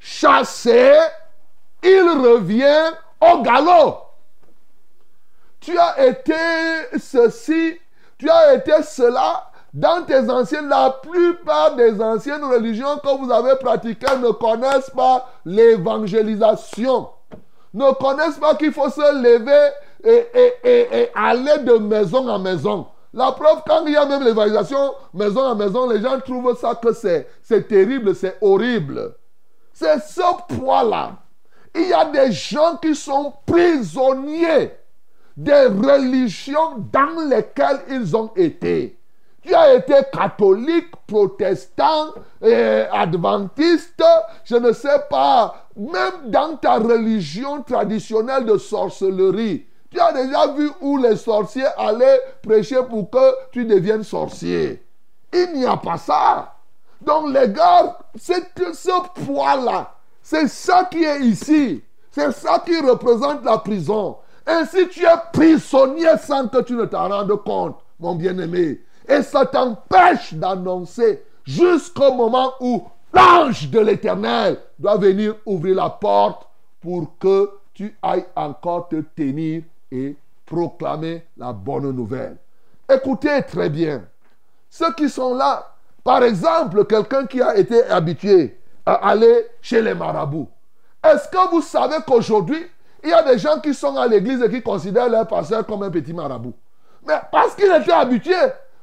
Chassé, 0.00 0.98
il 1.80 2.02
revient 2.02 2.90
au 3.20 3.40
galop. 3.42 3.98
Tu 5.60 5.78
as 5.78 6.06
été 6.06 6.34
ceci, 6.98 7.78
tu 8.18 8.28
as 8.28 8.54
été 8.54 8.82
cela. 8.82 9.52
Dans 9.72 10.02
tes 10.02 10.28
anciennes, 10.28 10.68
la 10.68 10.90
plupart 10.90 11.76
des 11.76 12.00
anciennes 12.02 12.44
religions 12.44 12.98
que 12.98 13.16
vous 13.16 13.30
avez 13.30 13.54
pratiquées 13.56 14.16
ne 14.20 14.30
connaissent 14.30 14.90
pas 14.90 15.30
l'évangélisation. 15.44 17.10
Ne 17.74 17.92
connaissent 17.92 18.38
pas 18.38 18.56
qu'il 18.56 18.72
faut 18.72 18.90
se 18.90 19.22
lever 19.22 19.70
et, 20.04 21.10
aller 21.14 21.58
de 21.64 21.78
maison 21.78 22.28
en 22.28 22.38
maison. 22.38 22.86
La 23.14 23.32
preuve, 23.32 23.62
quand 23.66 23.86
il 23.86 23.92
y 23.92 23.96
a 23.96 24.06
même 24.06 24.22
l'évangélisation 24.22 24.94
maison 25.14 25.44
à 25.44 25.54
maison, 25.54 25.88
les 25.88 26.00
gens 26.00 26.20
trouvent 26.20 26.56
ça 26.58 26.74
que 26.74 26.92
c'est 26.92 27.68
terrible, 27.68 28.14
c'est 28.14 28.36
horrible. 28.40 29.14
C'est 29.72 29.98
ce 30.00 30.56
poids-là. 30.56 31.12
Il 31.74 31.88
y 31.88 31.92
a 31.92 32.04
des 32.06 32.32
gens 32.32 32.76
qui 32.76 32.94
sont 32.94 33.32
prisonniers 33.46 34.72
des 35.36 35.66
religions 35.66 36.84
dans 36.92 37.28
lesquelles 37.28 37.80
ils 37.88 38.16
ont 38.16 38.32
été. 38.34 38.98
Tu 39.42 39.54
as 39.54 39.74
été 39.74 39.94
catholique, 40.12 40.90
protestant, 41.06 42.12
adventiste, 42.42 44.02
je 44.44 44.56
ne 44.56 44.72
sais 44.72 45.00
pas, 45.08 45.68
même 45.76 46.30
dans 46.30 46.56
ta 46.56 46.78
religion 46.78 47.62
traditionnelle 47.62 48.44
de 48.46 48.58
sorcellerie. 48.58 49.67
Tu 49.90 49.98
as 49.98 50.12
déjà 50.12 50.46
vu 50.48 50.70
où 50.80 50.98
les 50.98 51.16
sorciers 51.16 51.66
allaient 51.76 52.20
prêcher 52.42 52.82
pour 52.88 53.08
que 53.10 53.50
tu 53.52 53.64
deviennes 53.64 54.04
sorcier. 54.04 54.82
Il 55.32 55.52
n'y 55.54 55.64
a 55.66 55.76
pas 55.76 55.96
ça. 55.96 56.54
Donc 57.00 57.32
les 57.32 57.48
gars, 57.50 57.98
c'est 58.16 58.42
ce 58.74 59.24
poids-là, 59.24 59.94
c'est 60.22 60.48
ça 60.48 60.84
qui 60.90 61.04
est 61.04 61.20
ici. 61.20 61.82
C'est 62.10 62.32
ça 62.32 62.62
qui 62.64 62.78
représente 62.80 63.44
la 63.44 63.58
prison. 63.58 64.16
Ainsi 64.46 64.88
tu 64.88 65.04
es 65.04 65.16
prisonnier 65.32 66.16
sans 66.20 66.48
que 66.48 66.62
tu 66.62 66.74
ne 66.74 66.84
t'en 66.86 67.08
rendes 67.08 67.44
compte, 67.44 67.76
mon 68.00 68.14
bien-aimé. 68.14 68.80
Et 69.06 69.22
ça 69.22 69.46
t'empêche 69.46 70.34
d'annoncer 70.34 71.22
jusqu'au 71.44 72.12
moment 72.12 72.52
où 72.60 72.82
l'ange 73.12 73.70
de 73.70 73.78
l'Éternel 73.80 74.58
doit 74.78 74.96
venir 74.96 75.34
ouvrir 75.46 75.76
la 75.76 75.90
porte 75.90 76.46
pour 76.80 77.16
que 77.18 77.50
tu 77.72 77.96
ailles 78.02 78.26
encore 78.34 78.88
te 78.88 78.96
tenir 79.16 79.62
et 79.90 80.16
proclamer 80.46 81.26
la 81.36 81.52
bonne 81.52 81.90
nouvelle. 81.90 82.36
Écoutez 82.90 83.42
très 83.42 83.68
bien. 83.68 84.04
Ceux 84.70 84.92
qui 84.94 85.08
sont 85.08 85.34
là, 85.34 85.74
par 86.04 86.22
exemple, 86.22 86.84
quelqu'un 86.86 87.26
qui 87.26 87.40
a 87.42 87.56
été 87.56 87.84
habitué 87.84 88.58
à 88.86 89.10
aller 89.10 89.46
chez 89.60 89.82
les 89.82 89.94
marabouts. 89.94 90.48
Est-ce 91.04 91.28
que 91.28 91.50
vous 91.50 91.62
savez 91.62 91.96
qu'aujourd'hui, 92.06 92.66
il 93.02 93.10
y 93.10 93.12
a 93.12 93.22
des 93.22 93.38
gens 93.38 93.60
qui 93.60 93.74
sont 93.74 93.96
à 93.96 94.06
l'église 94.06 94.42
et 94.42 94.50
qui 94.50 94.62
considèrent 94.62 95.08
leur 95.08 95.26
pasteur 95.28 95.64
comme 95.66 95.82
un 95.82 95.90
petit 95.90 96.12
marabout? 96.12 96.54
Mais 97.06 97.20
parce 97.30 97.54
qu'il 97.54 97.70
était 97.70 97.92
habitué, 97.92 98.34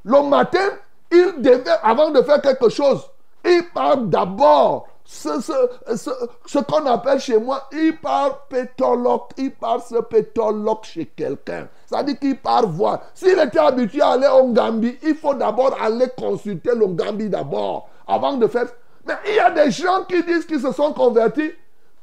le 0.04 0.22
matin, 0.28 0.70
il 1.10 1.34
devait, 1.38 1.64
avant 1.82 2.10
de 2.10 2.22
faire 2.22 2.40
quelque 2.40 2.68
chose, 2.68 3.08
il 3.44 3.62
parle 3.74 4.08
d'abord 4.08 4.88
ce, 5.06 6.58
qu'on 6.58 6.86
appelle 6.86 7.20
chez 7.20 7.38
moi, 7.38 7.68
il 7.72 7.96
parle 7.96 8.32
pétologue, 8.48 9.22
il 9.36 9.52
parle 9.52 9.80
ce 9.88 10.00
pétologue 10.02 10.82
chez 10.82 11.06
quelqu'un. 11.06 11.68
Ça 11.86 12.02
dit 12.02 12.16
qu'il 12.16 12.36
part 12.36 12.66
voir. 12.66 13.02
S'il 13.14 13.38
était 13.38 13.58
habitué 13.58 14.00
à 14.00 14.10
aller 14.10 14.26
au 14.26 14.52
Gambie, 14.52 14.98
il 15.02 15.14
faut 15.14 15.34
d'abord 15.34 15.76
aller 15.80 16.08
consulter 16.18 16.74
le 16.74 16.88
Gambie 16.88 17.28
d'abord, 17.28 17.88
avant 18.06 18.36
de 18.36 18.48
faire. 18.48 18.66
Mais 19.06 19.14
il 19.28 19.34
y 19.36 19.38
a 19.38 19.50
des 19.50 19.70
gens 19.70 20.04
qui 20.08 20.22
disent 20.24 20.44
qu'ils 20.44 20.60
se 20.60 20.72
sont 20.72 20.92
convertis, 20.92 21.52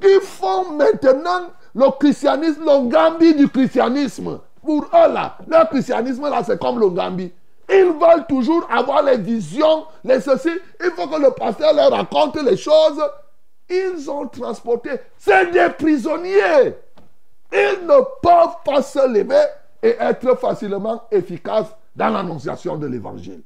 qui 0.01 0.19
font 0.21 0.71
maintenant 0.71 1.47
le 1.75 1.89
christianisme, 1.99 2.61
le 2.61 2.89
Gambie 2.89 3.35
du 3.35 3.49
christianisme. 3.49 4.39
Pour 4.63 4.85
eux 4.85 5.13
là, 5.13 5.37
leur 5.45 5.67
christianisme 5.67 6.29
là, 6.29 6.41
c'est 6.45 6.59
comme 6.59 6.79
le 6.79 6.89
Gambie. 6.89 7.33
Ils 7.69 7.85
veulent 7.85 8.25
toujours 8.27 8.67
avoir 8.69 9.03
les 9.03 9.17
visions, 9.17 9.85
les 10.03 10.19
ceci. 10.19 10.49
Il 10.83 10.91
faut 10.91 11.07
que 11.07 11.21
le 11.21 11.31
pasteur 11.31 11.73
leur 11.73 11.91
raconte 11.91 12.41
les 12.41 12.57
choses. 12.57 13.01
Ils 13.69 14.09
ont 14.09 14.27
transporté. 14.27 14.91
C'est 15.17 15.51
des 15.51 15.69
prisonniers. 15.77 16.75
Ils 17.51 17.85
ne 17.85 18.01
peuvent 18.21 18.57
pas 18.65 18.81
se 18.81 19.07
lever 19.07 19.45
et 19.81 19.95
être 19.99 20.37
facilement 20.37 21.03
efficaces 21.11 21.73
dans 21.95 22.09
l'annonciation 22.09 22.77
de 22.77 22.87
l'évangile. 22.87 23.41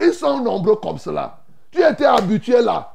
Ils 0.00 0.14
sont 0.14 0.40
nombreux 0.40 0.76
comme 0.76 0.98
cela. 0.98 1.38
Tu 1.70 1.82
étais 1.82 2.06
habitué 2.06 2.60
là. 2.62 2.94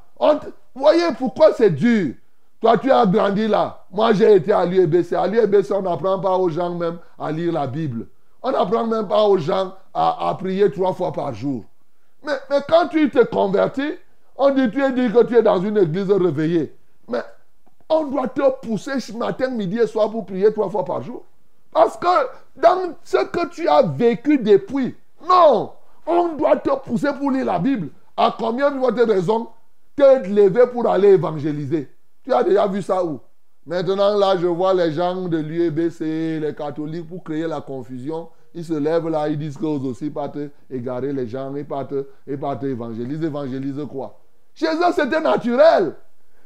Voyez 0.74 1.08
pourquoi 1.18 1.54
c'est 1.54 1.70
dur. 1.70 2.16
Toi, 2.60 2.78
tu 2.78 2.92
as 2.92 3.06
grandi 3.06 3.48
là. 3.48 3.86
Moi, 3.92 4.14
j'ai 4.14 4.36
été 4.36 4.52
à 4.52 4.66
l'UEBC. 4.66 5.14
À 5.14 5.28
l'UEBC, 5.28 5.72
on 5.72 5.84
n'apprend 5.84 6.20
pas 6.20 6.36
aux 6.36 6.50
gens 6.50 6.72
même 6.72 6.98
à 7.20 7.32
lire 7.32 7.54
la 7.54 7.68
Bible. 7.68 8.08
On 8.42 8.52
n'apprend 8.52 8.86
même 8.86 9.08
pas 9.08 9.24
aux 9.24 9.38
gens 9.38 9.74
à, 9.96 10.36
prier 10.38 10.70
trois 10.72 10.94
fois 10.94 11.12
par 11.14 11.34
jour. 11.34 11.64
Mais, 12.24 12.34
mais, 12.50 12.58
quand 12.68 12.90
tu 12.90 13.10
te 13.10 13.24
convertis, 13.24 13.94
on 14.36 14.50
dit, 14.50 14.70
tu 14.70 14.84
es 14.84 14.92
dit 14.92 15.12
que 15.12 15.24
tu 15.24 15.38
es 15.38 15.42
dans 15.42 15.62
une 15.62 15.78
église 15.78 16.12
réveillée. 16.12 16.76
Mais 17.08 17.22
on 17.88 18.06
doit 18.06 18.28
te 18.28 18.50
pousser 18.66 18.98
matin, 19.14 19.50
midi 19.50 19.78
et 19.80 19.88
soir 19.88 20.12
pour 20.12 20.26
prier 20.26 20.52
trois 20.52 20.70
fois 20.70 20.84
par 20.84 21.02
jour. 21.02 21.24
Parce 21.72 21.98
que 21.98 22.08
dans 22.58 22.96
ce 23.04 23.18
que 23.26 23.48
tu 23.50 23.68
as 23.68 23.84
vécu 23.84 24.38
depuis, 24.38 24.96
non, 25.28 25.72
on 26.06 26.30
doit 26.36 26.58
te 26.58 26.76
pousser 26.76 27.10
pour 27.18 27.32
lire 27.32 27.46
la 27.46 27.60
Bible. 27.60 27.90
À 28.18 28.36
combien 28.38 28.72
de 28.72 28.80
votre 28.80 29.04
raison 29.04 29.48
te 29.96 30.28
lever 30.28 30.68
pour 30.68 30.90
aller 30.90 31.10
évangéliser? 31.10 31.90
Tu 32.24 32.34
as 32.34 32.44
déjà 32.44 32.68
vu 32.68 32.82
ça 32.82 33.04
où? 33.04 33.20
Maintenant, 33.66 34.18
là, 34.18 34.36
je 34.38 34.48
vois 34.48 34.74
les 34.74 34.92
gens 34.92 35.28
de 35.28 35.38
l'UEBC, 35.38 36.40
les 36.40 36.54
catholiques, 36.56 37.08
pour 37.08 37.24
créer 37.24 37.48
la 37.48 37.62
confusion. 37.62 38.30
Ils 38.58 38.64
se 38.64 38.74
lèvent 38.74 39.10
là, 39.10 39.28
ils 39.28 39.38
disent 39.38 39.58
qu'eux 39.58 39.66
aussi 39.68 40.10
partent 40.10 40.38
égarer 40.72 41.12
les 41.12 41.28
gens, 41.28 41.54
ils 41.58 41.66
partent, 41.66 41.94
ils 42.26 42.40
partent 42.40 42.64
évangéliser. 42.64 43.26
Évangéliser 43.26 43.86
quoi? 43.86 44.18
Chez 44.54 44.68
eux, 44.68 44.94
c'était 44.96 45.20
naturel. 45.20 45.94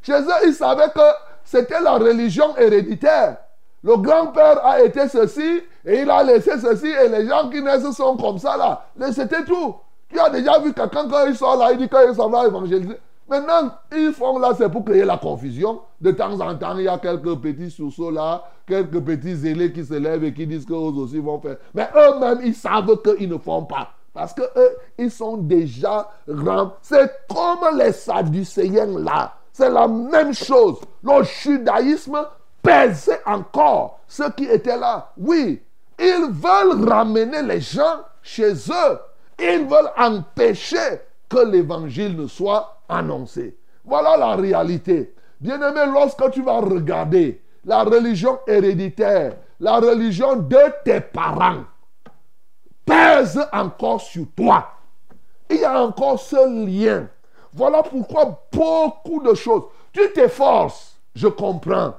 Chez 0.01 0.13
eux, 0.19 0.47
ils 0.47 0.53
savaient 0.53 0.89
que 0.89 1.07
c'était 1.43 1.79
la 1.79 1.93
religion 1.93 2.57
héréditaire. 2.57 3.37
Le 3.83 3.95
grand-père 3.97 4.65
a 4.65 4.81
été 4.81 5.07
ceci 5.07 5.61
et 5.85 6.01
il 6.01 6.09
a 6.09 6.23
laissé 6.23 6.59
ceci 6.59 6.87
et 6.87 7.07
les 7.07 7.27
gens 7.27 7.47
qui 7.47 7.61
naissent 7.61 7.91
sont 7.91 8.17
comme 8.17 8.39
ça 8.39 8.57
là. 8.57 8.87
C'était 9.11 9.45
tout. 9.45 9.75
Tu 10.11 10.19
as 10.19 10.31
déjà 10.31 10.57
vu 10.57 10.73
quelqu'un 10.73 11.07
quand 11.07 11.27
il 11.27 11.35
sort 11.35 11.57
là, 11.57 11.71
il 11.73 11.77
dit 11.77 11.87
qu'il 11.87 12.15
s'en 12.15 12.29
va 12.29 12.47
évangéliser. 12.47 12.97
Maintenant, 13.29 13.71
ils 13.95 14.11
font 14.11 14.39
là, 14.39 14.53
c'est 14.57 14.69
pour 14.69 14.83
créer 14.83 15.05
la 15.05 15.17
confusion. 15.17 15.81
De 16.01 16.11
temps 16.11 16.39
en 16.39 16.55
temps, 16.55 16.75
il 16.77 16.85
y 16.85 16.87
a 16.87 16.97
quelques 16.97 17.35
petits 17.35 17.69
sous 17.69 17.91
là, 18.09 18.43
quelques 18.67 18.99
petits 19.01 19.35
zélés 19.35 19.71
qui 19.71 19.85
se 19.85 19.93
lèvent 19.93 20.23
et 20.23 20.33
qui 20.33 20.47
disent 20.47 20.65
qu'eux 20.65 20.73
aussi 20.73 21.19
vont 21.19 21.39
faire. 21.39 21.57
Mais 21.75 21.87
eux-mêmes, 21.95 22.39
ils 22.43 22.55
savent 22.55 23.01
qu'ils 23.03 23.29
ne 23.29 23.37
font 23.37 23.65
pas. 23.65 23.89
Parce 24.13 24.33
qu'eux, 24.33 24.77
ils 24.97 25.11
sont 25.11 25.37
déjà 25.37 26.09
grands. 26.27 26.73
C'est 26.81 27.11
comme 27.29 27.77
les 27.77 27.91
Sadducéens 27.91 28.99
là. 28.99 29.35
C'est 29.53 29.69
la 29.69 29.87
même 29.87 30.33
chose. 30.33 30.79
Le 31.03 31.23
judaïsme 31.23 32.25
pesait 32.63 33.21
encore 33.25 33.99
ceux 34.07 34.31
qui 34.31 34.45
étaient 34.45 34.77
là. 34.77 35.11
Oui, 35.17 35.61
ils 35.99 36.29
veulent 36.31 36.89
ramener 36.89 37.43
les 37.43 37.61
gens 37.61 37.99
chez 38.23 38.53
eux. 38.53 38.99
Ils 39.39 39.67
veulent 39.67 39.91
empêcher 39.97 41.01
que 41.29 41.45
l'évangile 41.45 42.17
ne 42.17 42.27
soit 42.27 42.81
annoncé. 42.89 43.57
Voilà 43.85 44.17
la 44.17 44.35
réalité. 44.35 45.13
Bien-aimé, 45.39 45.81
lorsque 45.93 46.31
tu 46.31 46.41
vas 46.41 46.59
regarder 46.59 47.41
la 47.63 47.83
religion 47.83 48.39
héréditaire, 48.47 49.37
la 49.59 49.77
religion 49.79 50.35
de 50.35 50.57
tes 50.83 51.01
parents, 51.01 51.63
pèse 52.85 53.39
encore 53.53 54.01
sur 54.01 54.25
toi. 54.35 54.67
Il 55.49 55.57
y 55.57 55.65
a 55.65 55.81
encore 55.81 56.19
ce 56.19 56.65
lien. 56.65 57.07
Voilà 57.53 57.83
pourquoi 57.83 58.45
beaucoup 58.51 59.21
de 59.21 59.33
choses. 59.33 59.63
Tu 59.91 60.11
t'efforces, 60.13 60.99
je 61.15 61.27
comprends. 61.27 61.95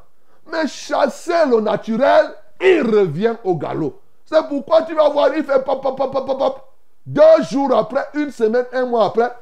Mais 0.50 0.66
chasser 0.66 1.46
le 1.48 1.60
naturel, 1.60 2.26
il 2.60 2.82
revient 2.82 3.36
au 3.44 3.54
galop. 3.56 4.00
C'est 4.24 4.46
pourquoi 4.48 4.82
tu 4.82 4.94
vas 4.94 5.08
voir, 5.08 5.30
il 5.36 5.42
fait 5.42 5.64
pop, 5.64 5.82
pop, 5.82 5.96
pop, 5.96 6.12
pop, 6.12 6.38
pop. 6.38 6.69
Deux 7.06 7.42
jours 7.50 7.76
après, 7.76 8.06
une 8.14 8.30
semaine, 8.30 8.66
un 8.72 8.86
mois 8.86 9.06
après, 9.06 9.32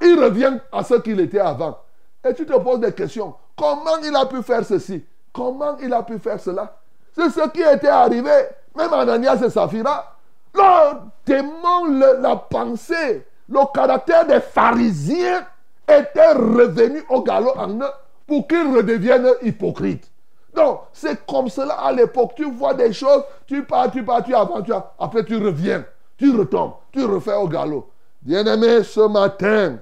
il 0.00 0.18
revient 0.22 0.58
à 0.72 0.82
ce 0.84 0.94
qu'il 0.94 1.20
était 1.20 1.40
avant. 1.40 1.78
Et 2.24 2.34
tu 2.34 2.46
te 2.46 2.56
poses 2.58 2.80
des 2.80 2.92
questions. 2.92 3.34
Comment 3.56 3.98
il 4.04 4.14
a 4.14 4.26
pu 4.26 4.42
faire 4.42 4.64
ceci? 4.64 5.04
Comment 5.32 5.76
il 5.78 5.92
a 5.92 6.02
pu 6.02 6.18
faire 6.18 6.40
cela? 6.40 6.76
C'est 7.14 7.30
ce 7.30 7.48
qui 7.48 7.60
était 7.60 7.88
arrivé. 7.88 8.30
Même 8.76 8.92
Ananias 8.92 9.42
et 9.44 9.50
Saphira. 9.50 10.16
Le 10.54 10.94
démon, 11.26 11.84
la 12.20 12.36
pensée, 12.36 13.26
le 13.48 13.72
caractère 13.72 14.26
des 14.26 14.40
pharisiens 14.40 15.46
était 15.86 16.32
revenu 16.32 17.02
au 17.08 17.22
galop 17.22 17.56
en 17.56 17.70
eux 17.80 17.92
pour 18.26 18.46
qu'ils 18.46 18.74
redeviennent 18.74 19.28
hypocrites. 19.42 20.10
Donc, 20.54 20.80
c'est 20.92 21.24
comme 21.26 21.48
cela 21.48 21.74
à 21.74 21.92
l'époque. 21.92 22.32
Tu 22.36 22.50
vois 22.50 22.74
des 22.74 22.92
choses, 22.92 23.22
tu 23.46 23.64
pars, 23.64 23.90
tu 23.90 24.04
pars, 24.04 24.22
tu 24.22 24.34
avances, 24.34 24.68
après 24.98 25.24
tu 25.24 25.36
reviens, 25.36 25.84
tu 26.18 26.36
retombes, 26.36 26.74
tu 26.92 27.04
refais 27.04 27.34
au 27.34 27.48
galop. 27.48 27.88
Bien-aimé, 28.20 28.82
ce 28.82 29.08
matin, 29.08 29.78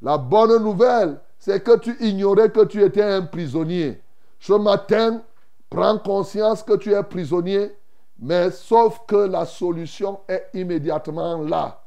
la 0.00 0.16
bonne 0.16 0.62
nouvelle, 0.62 1.18
c'est 1.38 1.62
que 1.62 1.76
tu 1.78 1.96
ignorais 2.00 2.50
que 2.50 2.64
tu 2.64 2.82
étais 2.82 3.02
un 3.02 3.22
prisonnier. 3.22 4.00
Ce 4.38 4.52
matin, 4.52 5.20
prends 5.68 5.98
conscience 5.98 6.62
que 6.62 6.76
tu 6.76 6.92
es 6.94 7.02
prisonnier, 7.02 7.72
mais 8.18 8.50
sauf 8.50 9.00
que 9.06 9.16
la 9.16 9.44
solution 9.44 10.20
est 10.28 10.48
immédiatement 10.54 11.42
là. 11.42 11.80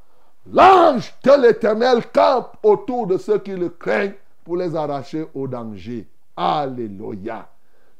L'ange 0.51 1.13
de 1.23 1.41
l'Éternel 1.41 2.03
campe 2.13 2.57
autour 2.61 3.07
de 3.07 3.17
ceux 3.17 3.39
qui 3.39 3.51
le 3.51 3.69
craignent 3.69 4.15
pour 4.43 4.57
les 4.57 4.75
arracher 4.75 5.25
au 5.33 5.47
danger. 5.47 6.07
Alléluia. 6.35 7.47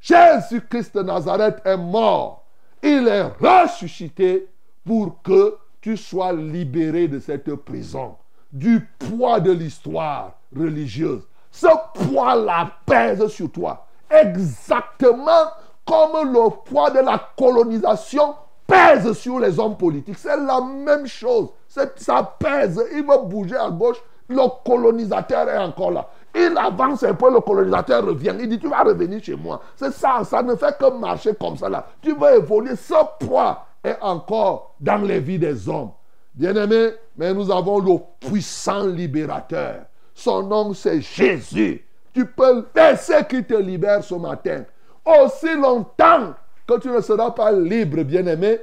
Jésus-Christ 0.02 0.98
de 0.98 1.04
Nazareth 1.04 1.62
est 1.64 1.78
mort. 1.78 2.44
Il 2.82 3.08
est 3.08 3.24
ressuscité 3.40 4.50
pour 4.86 5.22
que 5.22 5.56
tu 5.84 5.98
sois 5.98 6.32
libéré 6.32 7.10
de 7.10 7.20
cette 7.20 7.54
prison 7.56 8.16
du 8.54 8.88
poids 8.98 9.42
de 9.42 9.52
l'histoire 9.52 10.32
religieuse. 10.56 11.24
Ce 11.52 11.68
poids-là 11.94 12.72
pèse 12.86 13.28
sur 13.28 13.52
toi. 13.52 13.86
Exactement 14.10 15.52
comme 15.86 16.32
le 16.32 16.50
poids 16.64 16.90
de 16.90 17.00
la 17.00 17.22
colonisation 17.38 18.34
pèse 18.66 19.12
sur 19.12 19.40
les 19.40 19.60
hommes 19.60 19.76
politiques. 19.76 20.18
C'est 20.18 20.38
la 20.38 20.62
même 20.62 21.06
chose. 21.06 21.50
Ça 21.68 22.24
pèse. 22.40 22.82
Il 22.94 23.06
va 23.06 23.18
bouger 23.18 23.58
à 23.58 23.70
gauche. 23.70 23.98
Le 24.30 24.42
colonisateur 24.66 25.50
est 25.50 25.58
encore 25.58 25.92
là. 25.92 26.08
Il 26.34 26.58
avance 26.58 27.04
un 27.04 27.14
peu, 27.14 27.30
le 27.30 27.42
colonisateur 27.42 28.06
revient. 28.06 28.34
Il 28.40 28.48
dit, 28.48 28.58
tu 28.58 28.70
vas 28.70 28.84
revenir 28.84 29.22
chez 29.22 29.36
moi. 29.36 29.60
C'est 29.76 29.92
ça, 29.92 30.24
ça 30.24 30.42
ne 30.42 30.56
fait 30.56 30.78
que 30.78 30.98
marcher 30.98 31.36
comme 31.36 31.58
ça 31.58 31.68
là. 31.68 31.86
Tu 32.02 32.16
vas 32.16 32.38
évoluer. 32.38 32.78
Ce 32.78 32.94
poids 33.20 33.66
est 33.84 33.98
encore 34.02 34.76
dans 34.80 35.02
les 35.06 35.20
vies 35.20 35.40
des 35.40 35.68
hommes. 35.68 35.92
Bien-aimés, 36.34 36.92
mais 37.18 37.34
nous 37.34 37.52
avons 37.52 37.80
le 37.80 38.00
puissant 38.20 38.88
libérateur. 38.88 39.86
Son 40.14 40.44
nom, 40.44 40.74
c'est 40.74 41.02
Jésus. 41.02 41.86
Tu 42.14 42.26
peux 42.26 42.66
laisser 42.76 43.26
qu'il 43.30 43.44
te 43.46 43.56
libère 43.56 44.04
ce 44.04 44.16
matin. 44.16 44.64
Aussi 45.06 45.54
longtemps 45.56 46.34
que 46.68 46.80
tu 46.80 46.90
ne 46.90 47.02
seras 47.02 47.32
pas 47.32 47.52
libre, 47.52 48.04
bien-aimé, 48.04 48.60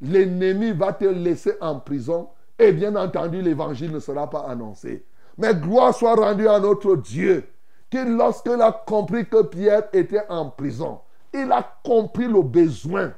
l'ennemi 0.00 0.72
va 0.72 0.92
te 0.92 1.04
laisser 1.04 1.54
en 1.60 1.78
prison 1.78 2.28
et 2.58 2.72
bien 2.72 2.94
entendu, 2.96 3.42
l'évangile 3.42 3.92
ne 3.92 3.98
sera 3.98 4.28
pas 4.28 4.46
annoncé. 4.48 5.04
Mais 5.38 5.54
gloire 5.54 5.94
soit 5.94 6.14
rendue 6.14 6.48
à 6.48 6.60
notre 6.60 6.96
Dieu, 6.96 7.44
qui 7.90 8.04
lorsqu'il 8.04 8.60
a 8.60 8.72
compris 8.72 9.26
que 9.26 9.42
Pierre 9.42 9.84
était 9.92 10.24
en 10.28 10.50
prison, 10.50 11.00
il 11.34 11.50
a 11.50 11.66
compris 11.82 12.28
le 12.28 12.42
besoin, 12.42 13.12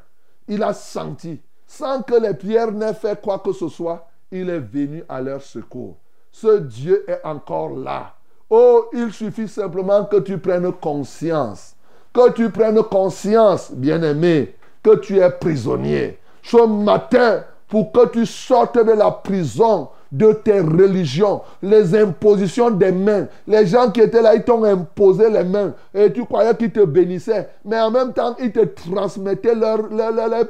il 0.49 0.63
a 0.63 0.73
senti, 0.73 1.41
sans 1.67 2.03
que 2.03 2.15
les 2.15 2.35
pierres 2.35 2.73
n'aient 2.73 2.95
fait 2.95 3.21
quoi 3.21 3.39
que 3.39 3.53
ce 3.53 3.69
soit, 3.69 4.07
il 4.31 4.51
est 4.51 4.59
venu 4.59 5.05
à 5.09 5.21
leur 5.21 5.43
secours. 5.43 5.97
Ce 6.31 6.59
Dieu 6.59 7.05
est 7.09 7.21
encore 7.25 7.71
là. 7.71 8.15
Oh, 8.51 8.87
il 8.93 9.13
suffit 9.13 9.49
simplement 9.49 10.05
que 10.05 10.17
tu 10.19 10.39
prennes 10.39 10.73
conscience, 10.73 11.75
que 12.13 12.31
tu 12.33 12.51
prennes 12.51 12.83
conscience, 12.83 13.73
bien-aimé, 13.73 14.57
que 14.83 14.97
tu 14.97 15.19
es 15.19 15.31
prisonnier. 15.31 16.19
Ce 16.43 16.67
matin, 16.67 17.45
pour 17.69 17.91
que 17.91 18.09
tu 18.09 18.27
sortes 18.27 18.85
de 18.85 18.93
la 18.93 19.11
prison 19.11 19.89
de 20.15 20.33
tes 20.33 20.61
religions, 20.61 21.43
les 21.61 21.95
impositions 21.97 22.71
des 22.71 22.93
mains. 22.93 23.27
Les 23.49 23.67
gens 23.67 23.91
qui 23.91 24.01
étaient 24.01 24.23
là, 24.23 24.37
ils 24.37 24.45
t'ont 24.45 24.63
imposé 24.63 25.29
les 25.29 25.43
mains 25.43 25.75
et 25.93 26.13
tu 26.13 26.25
croyais 26.25 26.55
qu'ils 26.57 26.71
te 26.71 26.85
bénissaient. 26.85 27.49
Mais 27.65 27.81
en 27.81 27.91
même 27.91 28.13
temps, 28.13 28.37
ils 28.41 28.53
te 28.53 28.61
transmettaient 28.61 29.57
leur, 29.57 29.89
leur, 29.89 30.45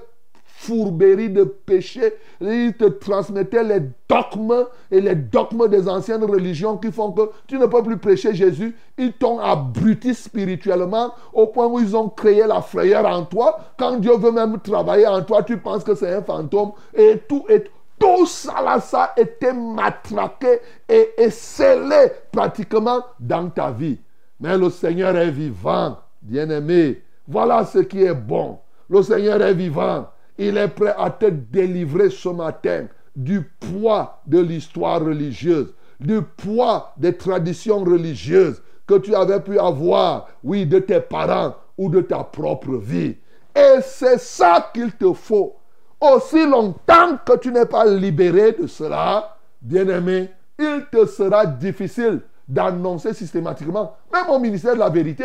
fourberie 0.57 1.31
de 1.31 1.45
péché. 1.45 2.15
Ils 2.41 2.75
te 2.75 2.85
transmettaient 2.85 3.65
les 3.65 3.81
dogmes 4.09 4.67
et 4.91 5.01
les 5.01 5.15
dogmes 5.15 5.69
des 5.69 5.89
anciennes 5.89 6.25
religions 6.25 6.77
qui 6.77 6.93
font 6.93 7.13
que 7.13 7.23
tu 7.47 7.59
ne 7.59 7.67
peux 7.67 7.83
plus 7.83 7.97
prêcher 7.97 8.35
Jésus. 8.35 8.77
Ils 8.97 9.13
t'ont 9.13 9.41
abruti 9.41 10.15
spirituellement 10.15 11.13
au 11.33 11.49
point 11.49 11.67
où 11.67 11.81
ils 11.81 11.97
ont 11.97 12.09
créé 12.09 12.47
la 12.47 12.61
frayeur 12.61 13.05
en 13.07 13.25
toi. 13.25 13.59
Quand 13.79 13.97
Dieu 13.97 14.17
veut 14.17 14.31
même 14.31 14.59
travailler 14.61 15.07
en 15.07 15.23
toi, 15.23 15.43
tu 15.43 15.59
penses 15.59 15.85
que 15.85 15.95
c'est 15.95 16.15
un 16.15 16.23
fantôme 16.23 16.73
et 16.95 17.19
tout 17.29 17.45
est 17.49 17.71
tout 18.05 18.27
ça 18.27 18.61
là, 18.61 18.81
ça 18.81 19.15
a 19.17 19.21
été 19.21 19.53
matraqué 19.53 20.61
et, 20.89 21.11
et 21.17 21.31
scellé 21.31 22.13
pratiquement 22.31 23.03
dans 23.19 23.49
ta 23.49 23.71
vie. 23.71 23.99
Mais 24.41 24.59
le 24.59 24.69
Seigneur 24.69 25.17
est 25.17 25.31
vivant, 25.31 25.99
bien-aimé. 26.21 27.03
Voilà 27.27 27.65
ce 27.65 27.79
qui 27.79 28.03
est 28.03 28.15
bon. 28.15 28.59
Le 28.91 29.03
Seigneur 29.03 29.41
est 29.41 29.55
vivant. 29.55 30.11
Il 30.37 30.59
est 30.59 30.69
prêt 30.69 30.95
à 30.99 31.11
te 31.11 31.27
délivrer 31.27 32.11
ce 32.11 32.29
matin 32.29 32.87
du 33.17 33.43
poids 33.43 34.21
de 34.27 34.41
l'histoire 34.41 35.01
religieuse, 35.01 35.73
du 35.99 36.21
poids 36.21 36.93
des 36.99 37.17
traditions 37.17 37.85
religieuses 37.85 38.63
que 38.87 38.99
tu 38.99 39.15
avais 39.15 39.41
pu 39.41 39.59
avoir, 39.59 40.29
oui, 40.43 40.67
de 40.67 40.79
tes 40.79 41.01
parents 41.01 41.55
ou 41.79 41.89
de 41.89 42.03
ta 42.03 42.23
propre 42.23 42.77
vie. 42.77 43.17
Et 43.57 43.81
c'est 43.83 44.19
ça 44.19 44.71
qu'il 44.75 44.93
te 44.93 45.13
faut 45.15 45.57
aussi 46.13 46.47
longtemps 46.47 47.17
que 47.25 47.37
tu 47.39 47.51
n'es 47.51 47.67
pas 47.67 47.85
libéré 47.85 48.53
de 48.53 48.67
cela, 48.67 49.37
bien-aimé, 49.61 50.31
il 50.59 50.87
te 50.91 51.07
sera 51.07 51.47
difficile 51.47 52.21
d'annoncer 52.47 53.15
systématiquement, 53.15 53.97
même 54.13 54.29
au 54.29 54.39
ministère 54.39 54.75
de 54.75 54.81
la 54.81 54.89
vérité, 54.89 55.25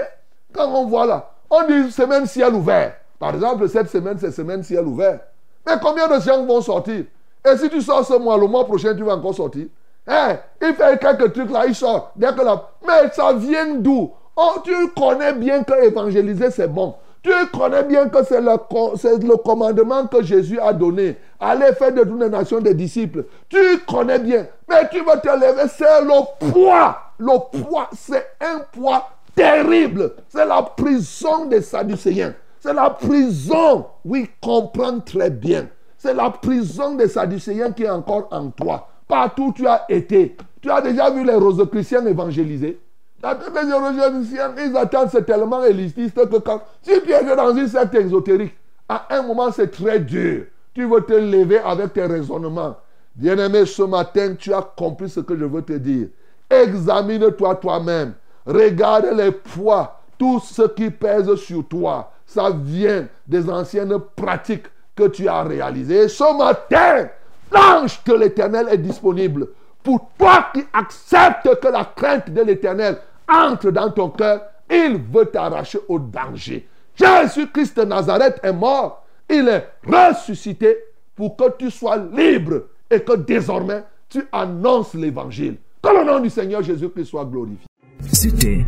quand 0.53 0.67
on 0.67 0.85
voit 0.85 1.05
là, 1.05 1.31
on 1.49 1.65
dit 1.67 1.91
semaine 1.91 2.25
ciel 2.25 2.53
ouvert. 2.53 2.93
Par 3.19 3.35
exemple, 3.35 3.67
cette 3.67 3.89
semaine, 3.89 4.17
c'est 4.19 4.31
semaine 4.31 4.63
ciel 4.63 4.85
ouvert. 4.85 5.19
Mais 5.67 5.73
combien 5.81 6.07
de 6.07 6.21
gens 6.21 6.45
vont 6.45 6.61
sortir? 6.61 7.03
Et 7.45 7.57
si 7.57 7.69
tu 7.69 7.81
sors 7.81 8.05
ce 8.05 8.17
mois, 8.17 8.37
le 8.37 8.47
mois 8.47 8.65
prochain, 8.65 8.95
tu 8.95 9.03
vas 9.03 9.15
encore 9.15 9.35
sortir. 9.35 9.67
Hein? 10.07 10.37
Il 10.61 10.73
fait 10.73 10.99
quelques 10.99 11.33
trucs 11.33 11.51
là, 11.51 11.65
il 11.67 11.75
sort. 11.75 12.13
Mais 12.17 12.29
ça 13.13 13.33
vient 13.33 13.75
d'où? 13.75 14.11
Oh, 14.35 14.53
Tu 14.63 14.73
connais 14.95 15.33
bien 15.33 15.63
que 15.63 15.83
évangéliser, 15.83 16.49
c'est 16.49 16.67
bon. 16.67 16.95
Tu 17.21 17.31
connais 17.53 17.83
bien 17.83 18.07
que 18.07 18.23
c'est 18.23 18.39
le, 18.39 18.51
le, 18.51 19.37
commandement 19.37 20.07
que 20.07 20.23
Jésus 20.23 20.59
a 20.59 20.71
donné. 20.71 21.17
Allez 21.39 21.73
faire 21.73 21.93
de 21.93 22.03
toutes 22.03 22.21
les 22.21 22.29
nations 22.29 22.61
des 22.61 22.73
disciples. 22.73 23.25
Tu 23.49 23.57
connais 23.87 24.19
bien. 24.19 24.47
Mais 24.69 24.87
tu 24.89 25.03
vas 25.03 25.17
te 25.17 25.27
lever. 25.27 25.69
C'est 25.75 26.01
le 26.01 26.51
poids. 26.51 26.97
Le 27.17 27.61
poids, 27.61 27.89
c'est 27.93 28.25
un 28.39 28.59
poids 28.71 29.09
terrible. 29.35 30.13
C'est 30.29 30.45
la 30.45 30.61
prison 30.61 31.45
des 31.45 31.61
Sadducéens. 31.61 32.35
C'est 32.61 32.73
la 32.73 32.89
prison. 32.89 33.85
Oui, 34.05 34.29
comprends 34.41 34.99
très 34.99 35.29
bien. 35.29 35.67
C'est 35.97 36.13
la 36.13 36.29
prison 36.29 36.95
des 36.95 37.09
Sadducéens 37.09 37.71
qui 37.71 37.83
est 37.83 37.89
encore 37.89 38.29
en 38.31 38.49
toi. 38.49 38.87
Partout 39.07 39.47
où 39.47 39.53
tu 39.53 39.67
as 39.67 39.85
été. 39.89 40.37
Tu 40.61 40.71
as 40.71 40.81
déjà 40.81 41.09
vu 41.09 41.25
les 41.25 41.35
rosicruciens 41.35 42.01
évangélisés. 43.23 44.37
La 44.37 44.47
les 44.47 44.65
ils 44.65 44.77
attendent, 44.77 45.09
c'est 45.11 45.25
tellement 45.25 45.63
élitiste 45.63 46.15
que 46.29 46.37
quand, 46.37 46.61
si 46.81 47.01
tu 47.01 47.11
es 47.11 47.35
dans 47.35 47.55
une 47.55 47.67
secte 47.67 47.95
exotérique, 47.95 48.55
à 48.87 49.07
un 49.17 49.21
moment 49.23 49.51
c'est 49.51 49.71
très 49.71 49.99
dur. 49.99 50.45
Tu 50.73 50.85
veux 50.85 51.01
te 51.01 51.13
lever 51.13 51.59
avec 51.59 51.93
tes 51.93 52.05
raisonnements. 52.05 52.77
Bien-aimé, 53.15 53.65
ce 53.65 53.83
matin, 53.83 54.35
tu 54.37 54.53
as 54.53 54.61
compris 54.61 55.09
ce 55.09 55.19
que 55.19 55.35
je 55.35 55.43
veux 55.43 55.61
te 55.61 55.73
dire. 55.73 56.07
Examine-toi 56.49 57.55
toi-même. 57.55 58.13
Regarde 58.45 59.07
les 59.13 59.31
poids, 59.31 59.99
tout 60.17 60.39
ce 60.39 60.61
qui 60.69 60.89
pèse 60.89 61.33
sur 61.35 61.67
toi. 61.67 62.11
Ça 62.25 62.49
vient 62.51 63.07
des 63.27 63.49
anciennes 63.49 63.97
pratiques 64.15 64.67
que 64.95 65.07
tu 65.07 65.27
as 65.27 65.43
réalisées. 65.43 66.07
Ce 66.07 66.37
matin, 66.37 67.09
l'ange 67.51 68.01
de 68.05 68.13
l'Éternel 68.13 68.67
est 68.71 68.77
disponible 68.77 69.47
pour 69.83 70.11
toi 70.17 70.49
qui 70.53 70.63
acceptes 70.73 71.59
que 71.61 71.67
la 71.67 71.85
crainte 71.85 72.29
de 72.29 72.41
l'Éternel 72.41 72.97
entre 73.27 73.71
dans 73.71 73.91
ton 73.91 74.09
cœur, 74.09 74.41
il 74.69 74.97
veut 75.11 75.25
t'arracher 75.25 75.79
au 75.87 75.99
danger. 75.99 76.67
Jésus-Christ 76.95 77.77
de 77.77 77.83
Nazareth 77.83 78.39
est 78.43 78.53
mort. 78.53 79.05
Il 79.29 79.47
est 79.47 79.67
ressuscité 79.85 80.77
pour 81.15 81.35
que 81.35 81.43
tu 81.57 81.71
sois 81.71 81.97
libre 81.97 82.63
et 82.89 83.01
que 83.01 83.15
désormais 83.15 83.83
tu 84.09 84.23
annonces 84.31 84.93
l'évangile. 84.95 85.57
Que 85.81 85.89
le 85.89 86.03
nom 86.03 86.19
du 86.19 86.29
Seigneur 86.29 86.61
Jésus-Christ 86.63 87.05
soit 87.05 87.25
glorifié. 87.25 87.65
C'était, 88.11 88.65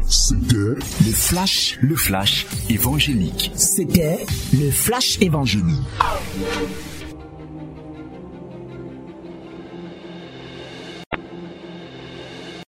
le 0.51 0.75
flash, 1.13 1.77
le 1.81 1.95
flash 1.95 2.45
évangélique. 2.69 3.51
C'était 3.55 4.25
le 4.53 4.69
flash 4.69 5.19
évangélique. 5.21 5.79